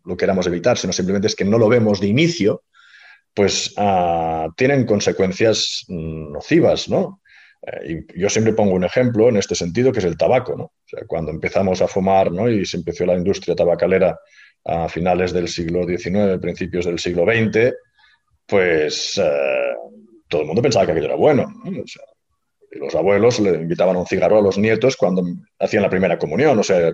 [0.05, 2.63] lo queramos evitar, sino simplemente es que no lo vemos de inicio
[3.35, 7.21] pues ah, tienen consecuencias nocivas, ¿no?
[7.67, 10.65] Eh, y yo siempre pongo un ejemplo en este sentido, que es el tabaco, ¿no?
[10.65, 12.49] O sea, cuando empezamos a fumar, ¿no?
[12.49, 14.19] Y se empezó la industria tabacalera
[14.65, 17.75] a finales del siglo XIX, principios del siglo XX,
[18.47, 19.75] pues eh,
[20.29, 21.47] todo el mundo pensaba que aquello era bueno.
[21.65, 25.23] y los abuelos le invitaban un cigarro a los nietos cuando
[25.59, 26.59] hacían la primera comunión.
[26.59, 26.93] O sea,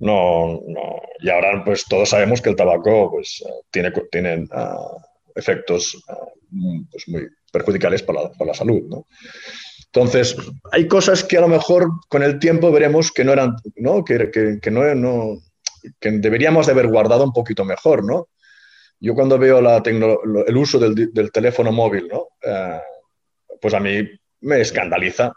[0.00, 1.00] no, no.
[1.20, 4.96] Y ahora, pues todos sabemos que el tabaco pues, tiene, tiene ah,
[5.36, 6.16] efectos ah,
[6.90, 8.82] pues muy perjudiciales para la, salud.
[9.86, 10.36] Entonces,
[10.72, 14.04] hay cosas que a lo mejor con el tiempo veremos que no eran, ¿no?
[14.04, 14.30] Que,
[14.60, 15.38] que, no, no,
[16.00, 18.28] que deberíamos de haber guardado un poquito mejor, ¿no?
[18.98, 22.28] Yo cuando veo la el uso del, del, teléfono móvil, ¿no?
[22.42, 22.80] Eh,
[23.60, 24.08] pues a mí
[24.40, 25.32] me escandaliza,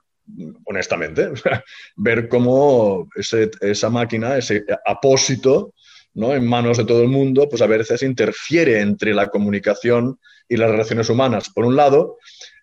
[0.65, 1.29] honestamente,
[1.95, 5.73] ver cómo ese, esa máquina, ese apósito,
[6.21, 10.69] en manos de todo el mundo, pues a veces interfiere entre la comunicación y las
[10.69, 12.17] relaciones humanas, por un lado,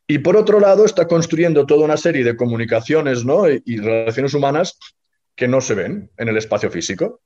[0.07, 3.49] y por otro lado está construyendo toda una serie de comunicaciones ¿no?
[3.49, 4.79] y, relaciones humanas
[5.35, 7.23] que no se ven en el espacio físico.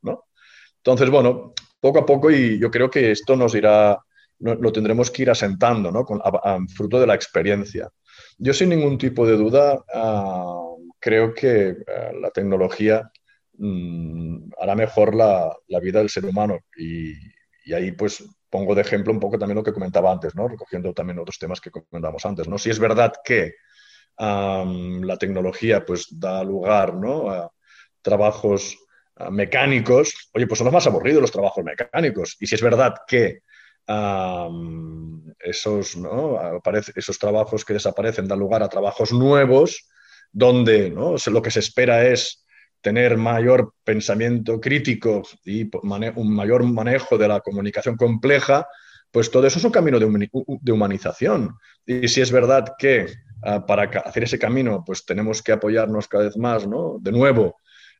[0.76, 3.98] Entonces, bueno, poco a poco y yo creo que esto nos irá,
[4.38, 5.92] lo tendremos que ir asentando.
[6.04, 6.20] Con,
[6.68, 7.90] fruto de la experiencia.
[8.38, 10.62] Yo sin ningún tipo de duda ah,
[10.98, 13.10] creo que ah, la tecnología
[13.60, 17.14] mm, hará mejor la, vida del ser humano y,
[17.72, 20.48] ahí pues pongo de ejemplo un poco también lo que comentaba antes, ¿no?
[20.48, 22.48] recogiendo también otros temas que comentábamos antes.
[22.48, 22.58] ¿no?
[22.58, 23.54] Si es verdad que
[24.18, 27.30] la tecnología pues, da lugar ¿no?
[27.30, 27.52] a
[28.02, 28.76] trabajos
[29.30, 32.36] mecánicos, oye, pues son los más aburridos los trabajos mecánicos.
[32.40, 33.42] Y si es verdad que
[35.38, 36.60] esos, ¿no?
[36.96, 39.88] esos trabajos que desaparecen dan lugar a trabajos nuevos,
[40.32, 41.14] donde ¿no?
[41.24, 42.44] lo que se espera es
[42.80, 45.68] tener mayor pensamiento crítico y
[46.14, 48.66] un mayor manejo de la comunicación compleja,
[49.10, 51.56] pues todo eso es un camino de, humanización.
[51.84, 53.06] Y si es verdad que
[53.42, 56.98] ah, para hacer ese camino, pues tenemos que apoyarnos cada vez más, ¿no?
[57.00, 57.56] De nuevo,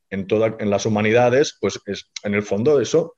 [0.09, 3.15] en, toda, en las humanidades, pues es, en el fondo eso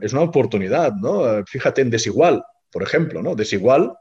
[0.00, 1.44] es una oportunidad, ¿no?
[1.46, 3.34] Fíjate en Desigual, por ejemplo, ¿no?
[3.34, 3.92] Desigual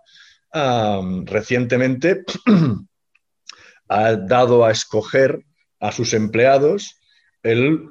[1.25, 2.23] recientemente
[3.89, 5.43] ha dado a escoger
[5.79, 6.99] a sus empleados
[7.43, 7.87] el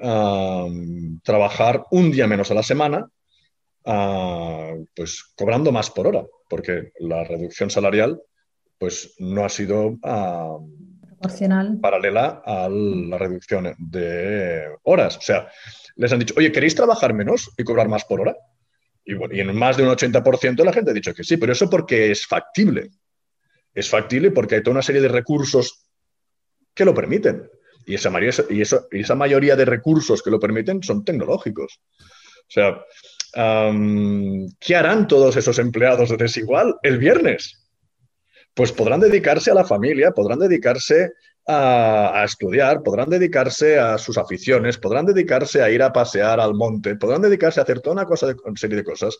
[1.22, 3.08] trabajar un día menos a la semana,
[3.84, 8.20] ah, pues cobrando más por hora, porque la reducción salarial
[8.78, 9.98] pues no ha sido
[11.80, 15.16] paralela a la reducción de horas.
[15.16, 15.48] O sea,
[15.96, 18.36] les han dicho, oye, ¿queréis trabajar menos y cobrar más por hora?
[19.04, 21.52] Y, bueno, y en más de un 80% la gente ha dicho que sí, pero
[21.52, 22.90] eso porque es factible.
[23.72, 25.88] Es factible porque hay toda una serie de recursos
[26.74, 27.48] que lo permiten.
[27.86, 28.10] Y esa,
[28.50, 31.80] y, eso, y esa mayoría de recursos que lo permiten son tecnológicos.
[32.40, 32.84] O sea,
[34.60, 37.62] ¿qué harán todos esos empleados de Desigual el viernes?
[38.54, 41.12] Pues podrán dedicarse a la familia, podrán dedicarse
[41.46, 46.96] a, estudiar, podrán dedicarse a sus aficiones, podrán dedicarse a ir a pasear al monte,
[46.96, 49.16] podrán dedicarse a hacer toda una, cosa serie de cosas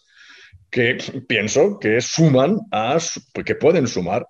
[0.71, 0.97] que
[1.29, 2.99] pienso que suman a,
[3.45, 4.27] que pueden sumar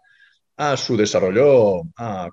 [0.57, 1.82] a su desarrollo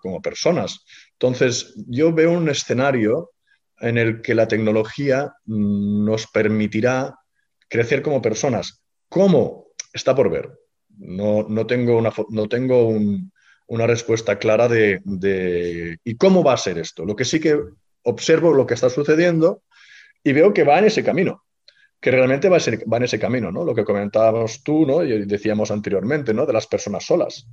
[0.02, 0.84] como personas.
[1.24, 3.32] Entonces, yo veo un escenario
[3.80, 7.18] en el que la tecnología mm, nos permitirá
[7.70, 8.84] crecer como personas.
[9.08, 9.68] ¿Cómo?
[9.94, 10.52] Está por ver.
[10.98, 12.90] No, tengo, una, no tengo
[13.68, 17.06] una respuesta clara de, ¿y cómo va a ser esto?
[17.06, 17.58] Lo que sí que
[18.04, 19.64] observo lo que está sucediendo
[20.26, 21.46] y veo que va en ese camino,
[22.02, 23.64] que realmente va, va en ese camino, ¿no?
[23.64, 25.02] Lo que comentábamos tú, ¿no?
[25.06, 26.46] Y decíamos anteriormente, ¿no?
[26.46, 27.48] De las personas solas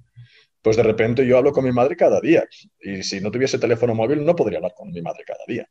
[0.63, 2.45] pues de repente yo hablo con mi madre cada día
[2.81, 5.69] y si no tuviese teléfono móvil no podría hablar con mi madre cada día.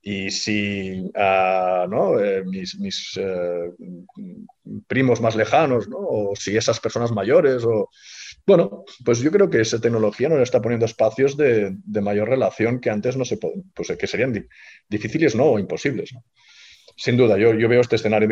[0.00, 2.20] Y si ah, ¿no?
[2.20, 3.72] Eh, mis, eh,
[4.86, 5.98] primos más lejanos, ¿no?
[5.98, 7.90] o si esas personas mayores, o
[8.46, 12.90] bueno, pues yo creo que esa tecnología nos está poniendo espacios de, mayor relación que
[12.90, 14.48] antes no se pueden, pues que serían
[14.88, 16.12] difíciles, no, o imposibles.
[16.14, 16.22] ¿no?
[16.98, 18.28] Sin duda, yo, yo veo este escenario.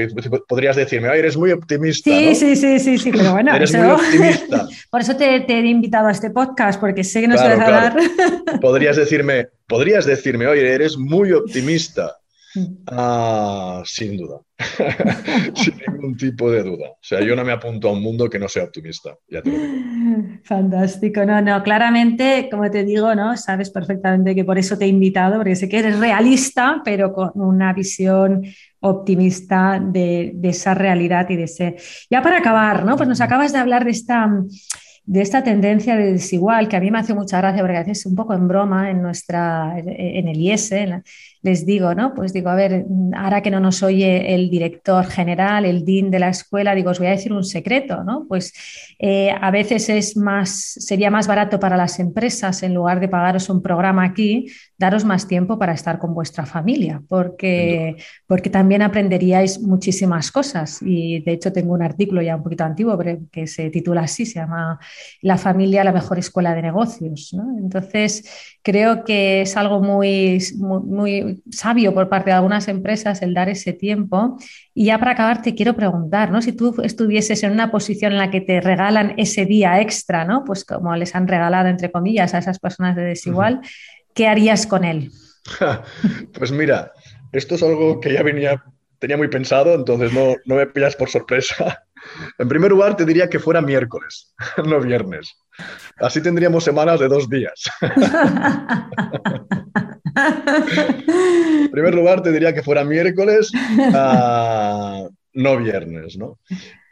[0.49, 2.11] Podrías decirme, eres muy optimista.
[2.11, 4.67] Sí, sí, sí, sí, sí, pero bueno, eres muy optimista.
[4.91, 7.65] Por eso te, te, he invitado a este podcast, porque sé que no claro, sabes
[7.65, 7.97] hablar.
[8.61, 12.17] Podrías decirme, podrías decirme, oye, eres muy optimista.
[12.87, 14.41] Ah, sin duda,
[15.55, 16.91] sin ningún tipo de duda.
[16.91, 19.15] O sea, yo no me apunto a un mundo que no sea optimista.
[19.29, 20.39] Ya te lo digo.
[20.45, 23.37] Fantástico, no, no, claramente, como te digo, ¿no?
[23.37, 27.33] Sabes perfectamente que por eso te he invitado, porque sé que eres realista, pero con
[27.35, 28.45] una visión
[28.81, 31.77] optimista de, de esa realidad y de ese.
[32.11, 32.97] Ya para acabar, ¿no?
[32.97, 34.31] Pues nos acabas de hablar de esta
[35.07, 38.05] de esta tendencia de desigual, que a mí me hace mucha gracia porque a veces
[38.07, 41.05] un poco en broma en nuestra en el IES, en
[41.47, 42.13] les digo, ¿no?
[42.13, 42.85] Pues digo, a ver,
[43.17, 46.99] ahora que no nos oye el director general, el DIN de la escuela, digo, os
[46.99, 48.27] voy a decir un secreto, ¿no?
[48.29, 48.53] Pues
[48.99, 53.49] eh, a veces es más, sería más barato para las empresas, en lugar de pagaros
[53.49, 59.61] un programa aquí, daros más tiempo para estar con vuestra familia, porque, porque también aprenderíais
[59.61, 60.81] muchísimas cosas.
[60.83, 62.99] Y de hecho tengo un artículo ya un poquito antiguo
[63.31, 64.79] que se titula así, se llama
[65.23, 67.31] La familia, la mejor escuela de negocios.
[67.33, 67.57] ¿no?
[67.59, 73.35] Entonces, creo que es algo muy, muy muy sabio por parte de algunas empresas el
[73.35, 74.39] dar ese tiempo.
[74.75, 76.43] Y ya para acabar te quiero preguntar, ¿no?
[76.43, 80.45] Si tú estuvieses en una posición en la que te regalan ese día extra, ¿no?
[80.45, 83.61] Pues como les han regalado, entre comillas, a esas personas de desigual,
[84.15, 85.11] ¿qué harías con él?
[86.33, 86.93] pues mira,
[87.33, 88.63] esto es algo que ya venía,
[88.99, 91.83] tenía muy pensado, entonces no, no me pillas por sorpresa.
[92.39, 94.33] En primer lugar, te diría que fuera miércoles,
[94.65, 95.35] no viernes.
[95.99, 97.69] Así tendríamos semanas de dos días.
[101.77, 106.17] Primer lugar, te diría que fuera miércoles, uh, no viernes.
[106.17, 106.39] ¿no?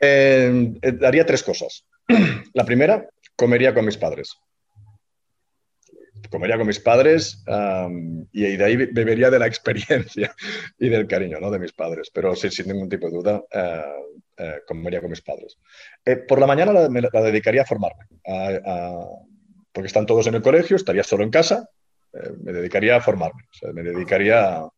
[0.00, 1.86] Eh, eh, haría tres cosas.
[2.52, 4.36] La primera, comería con mis padres.
[6.30, 10.34] Comería con mis padres um, y de ahí bebería de la experiencia
[10.78, 11.50] y del cariño ¿no?
[11.50, 15.20] de mis padres, pero sí, sin ningún tipo de duda, uh, eh, comería con mis
[15.22, 15.58] padres.
[16.04, 18.04] Eh, por la mañana la, me la dedicaría a formarme,
[19.72, 21.68] porque están todos en el colegio, estaría solo en casa,
[22.14, 24.68] eh, me dedicaría a formarme, me dedicaría a,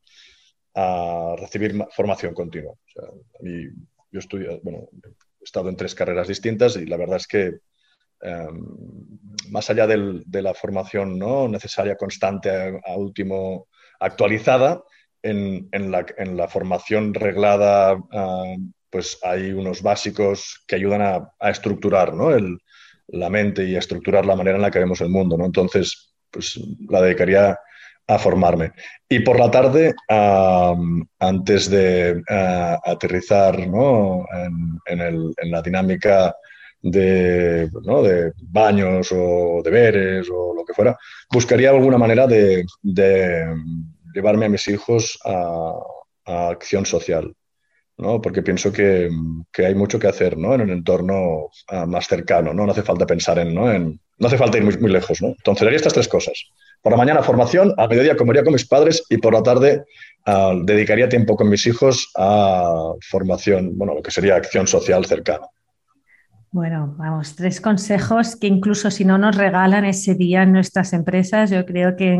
[1.37, 2.75] recibir formación continua.
[3.41, 4.89] yo estudio, bueno,
[5.41, 7.59] he estado en tres carreras distintas y la verdad es que
[8.21, 8.67] em,
[9.51, 11.49] más allá de la formación ¿no?
[11.49, 12.51] necesaria, constante,
[12.85, 13.69] a, último,
[14.01, 14.83] actualizada,
[15.23, 17.97] en, la, formación reglada
[18.91, 22.13] pues hay unos básicos que ayudan a, estructurar
[23.09, 25.37] la mente y a estructurar la manera en la que vemos el mundo.
[25.37, 25.47] ¿no?
[25.47, 27.59] Entonces, pues la dedicaría
[28.07, 28.73] a formarme.
[29.09, 29.95] Y por la tarde,
[31.19, 32.23] antes de
[32.85, 36.37] aterrizar en, la dinámica
[36.83, 40.97] de, de, baños o deberes o lo que fuera,
[41.33, 42.65] buscaría alguna manera de,
[44.15, 45.75] llevarme a mis hijos a
[46.25, 47.35] acción social.
[47.99, 48.21] ¿no?
[48.21, 49.09] porque pienso que,
[49.59, 50.55] hay mucho que hacer ¿no?
[50.55, 52.67] en un entorno ah, más cercano, ¿no?
[52.67, 53.73] no hace falta pensar en, ¿no?
[53.73, 55.21] en, no hace falta ir muy, muy lejos.
[55.23, 55.29] ¿no?
[55.29, 56.45] Entonces haría estas tres cosas.
[56.83, 59.85] Por la mañana formación, a mediodía comería con mis padres y por la tarde
[60.25, 65.47] ah, dedicaría tiempo con mis hijos a formación, bueno, lo que sería acción social cercana.
[66.53, 71.51] Bueno, vamos, tres consejos que incluso si no nos regalan ese día en nuestras empresas,
[71.51, 72.15] yo creo que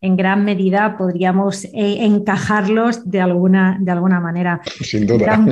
[0.00, 4.60] en, gran medida podríamos eh, encajarlos de alguna, de alguna manera.
[4.80, 5.44] Sin duda.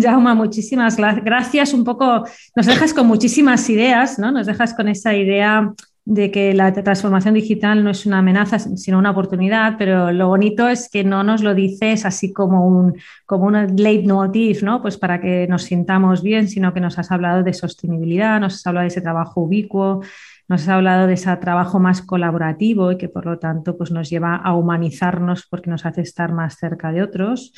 [0.00, 1.72] Jauma, muchísimas gracias.
[1.72, 2.24] Un poco,
[2.54, 4.30] nos dejas con muchísimas ideas, ¿no?
[4.32, 5.72] Nos dejas con esa idea
[6.06, 10.68] de que la transformación digital no es una amenaza, sino una oportunidad, pero lo bonito
[10.68, 14.82] es que no nos lo dices así como un como una leitmotiv, ¿no?
[14.82, 18.66] Pues para que nos sintamos bien, sino que nos has hablado de sostenibilidad, nos has
[18.66, 20.02] hablado de ese trabajo ubicuo,
[20.48, 24.10] nos has hablado de ese trabajo más colaborativo y que por lo tanto pues nos
[24.10, 27.52] lleva a humanizarnos porque nos hace estar más cerca de otros.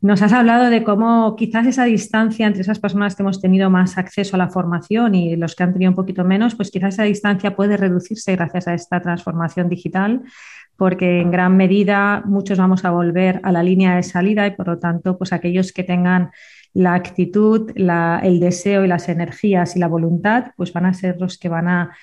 [0.00, 3.96] Nos has hablado de cómo quizás esa distancia entre esas personas que hemos tenido más
[3.98, 7.04] acceso a la formación y los que han tenido un poquito menos, pues quizás esa
[7.04, 10.22] distancia puede reducirse gracias a esta transformación digital
[10.76, 14.66] porque en gran medida muchos vamos a volver a la línea de salida y por
[14.66, 16.30] lo tanto, pues aquellos que tengan
[16.74, 21.38] la actitud, el deseo y las energías y la voluntad, pues van a ser los
[21.38, 21.96] que van a,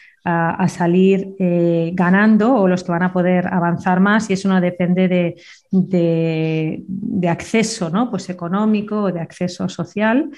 [0.67, 5.35] salir eh, ganando o los que van a poder avanzar más y eso no depende
[5.71, 6.83] de,
[7.27, 8.09] acceso ¿no?
[8.09, 10.29] pues económico o de acceso social.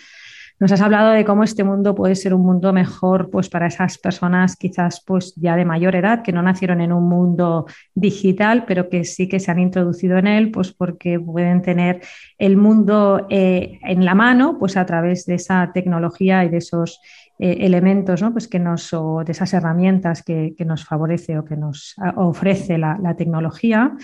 [0.58, 3.98] Nos has hablado de cómo este mundo puede ser un mundo mejor pues, para esas
[3.98, 8.88] personas quizás pues, ya de mayor edad, que no nacieron en un mundo digital, pero
[8.90, 12.00] que sí que se han introducido en él, pues porque pueden tener
[12.38, 17.02] el mundo eh, en la mano pues, a través de esa tecnología y de esos
[17.40, 18.32] eh, elementos ¿no?
[18.32, 22.98] pues que nos, o de esas herramientas que, nos favorece o que nos ofrece la,
[23.02, 23.96] la tecnología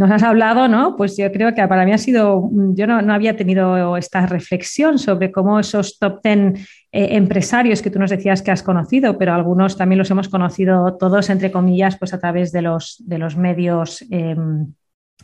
[0.00, 0.96] nos has hablado, ¿no?
[0.96, 5.30] Pues yo creo que para mí ha sido, yo no, había tenido esta reflexión sobre
[5.30, 6.56] cómo esos top ten
[6.90, 10.96] eh, empresarios que tú nos decías que has conocido, pero algunos también los hemos conocido
[10.96, 14.02] todos, entre comillas, pues a través de los, de los medios.
[14.10, 14.72] Em,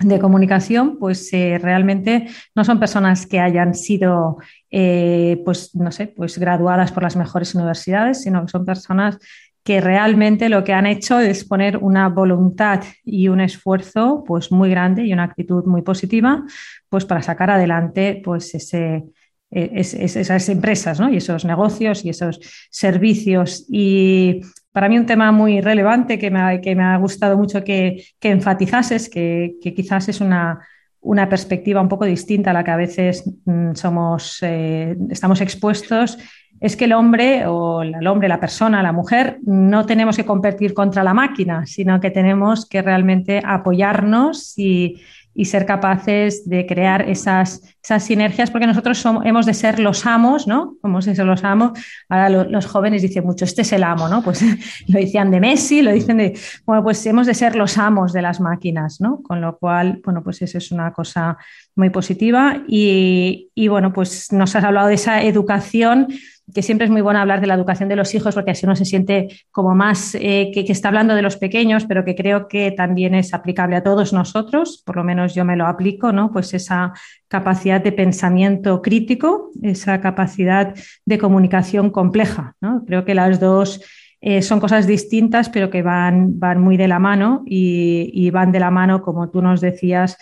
[0.00, 4.38] de comunicación, pues eh, realmente no son personas que hayan sido,
[4.70, 9.18] eh, pues no sé, pues graduadas por las mejores universidades, sino que son personas
[9.64, 14.70] que realmente lo que han hecho es poner una voluntad y un esfuerzo pues muy
[14.70, 16.44] grande y una actitud muy positiva
[16.88, 19.06] pues para sacar adelante pues ese,
[19.50, 22.38] e, esas empresas y esos negocios y esos
[22.70, 23.64] servicios.
[23.68, 24.40] Y
[24.76, 28.04] para mí un tema muy relevante que me ha, que me ha gustado mucho que,
[28.20, 30.60] que enfatizases, que, que, quizás es una,
[31.00, 36.18] una, perspectiva un poco distinta a la que a veces mm, somos, eh, estamos expuestos
[36.60, 40.74] es que el hombre o el hombre, la persona, la mujer, no tenemos que competir
[40.74, 45.00] contra la máquina, sino que tenemos que realmente apoyarnos y,
[45.44, 50.48] ser capaces de crear esas esas sinergias, porque nosotros somos, hemos de ser los amos,
[50.48, 50.76] ¿no?
[50.82, 51.78] Como si los amos.
[52.08, 54.22] Ahora los jóvenes dicen mucho, este es el amo, ¿no?
[54.24, 54.42] Pues
[54.88, 58.22] lo decían de Messi, lo dicen de, bueno, pues hemos de ser los amos de
[58.22, 59.22] las máquinas, ¿no?
[59.22, 61.38] Con lo cual, bueno, pues eso es una cosa
[61.76, 62.62] muy positiva.
[62.66, 66.08] Y, y bueno, pues nos has hablado de esa educación
[66.54, 68.76] que siempre es muy bueno hablar de la educación de los hijos porque así uno
[68.76, 72.70] se siente como más eh, que, está hablando de los pequeños, pero que creo que
[72.70, 76.30] también es aplicable a todos nosotros, por lo menos yo me lo aplico, ¿no?
[76.30, 76.92] Pues esa
[77.28, 80.74] capacidad de pensamiento crítico, esa capacidad
[81.04, 82.84] de comunicación compleja, ¿no?
[82.86, 83.82] Creo que las dos
[84.20, 88.52] eh, son cosas distintas, pero que van, van muy de la mano y, y van
[88.52, 90.16] de la mano, como tú nos decías,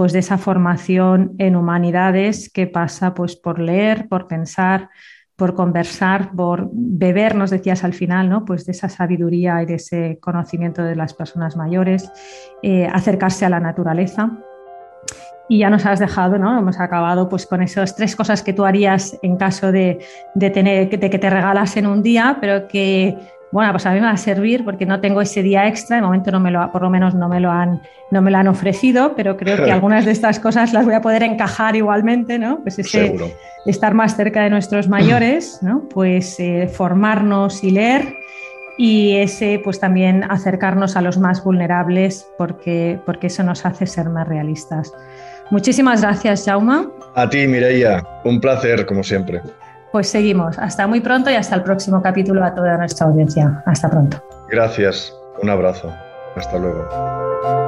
[0.00, 4.88] pues de esa formación en humanidades que pasa pues por leer, por pensar,
[5.36, 8.46] por conversar, por beber, nos decías al final, ¿no?
[8.46, 12.10] Pues de esa sabiduría y de ese conocimiento de las personas mayores,
[12.62, 14.38] eh, acercarse a la naturaleza.
[15.50, 16.58] Y ya nos has dejado, ¿no?
[16.58, 19.98] Hemos acabado pues con esas tres cosas que tú harías en caso de,
[20.34, 23.18] de tener, de que te regalasen un día, pero que
[23.52, 26.02] bueno, pues a mí me va a servir porque no tengo ese día extra, de
[26.02, 27.82] momento no me lo, por lo menos no me lo han,
[28.12, 31.00] no me lo han ofrecido, pero creo que algunas de estas cosas las voy a
[31.00, 32.60] poder encajar igualmente, ¿no?
[32.60, 33.16] Pues ese
[33.66, 35.82] estar más cerca de nuestros mayores, ¿no?
[35.88, 38.14] Pues eh, formarnos y leer
[38.78, 44.08] y ese pues también acercarnos a los más vulnerables porque, porque eso nos hace ser
[44.10, 44.92] más realistas.
[45.50, 46.88] Muchísimas gracias, Jauma.
[47.14, 49.42] A ti, Mireia, un placer como siempre.
[49.92, 50.58] Pues seguimos.
[50.58, 53.62] Hasta muy pronto y hasta el próximo capítulo a toda nuestra audiencia.
[53.66, 54.22] Hasta pronto.
[54.48, 55.12] Gracias.
[55.42, 55.92] Un abrazo.
[56.36, 57.59] Hasta luego.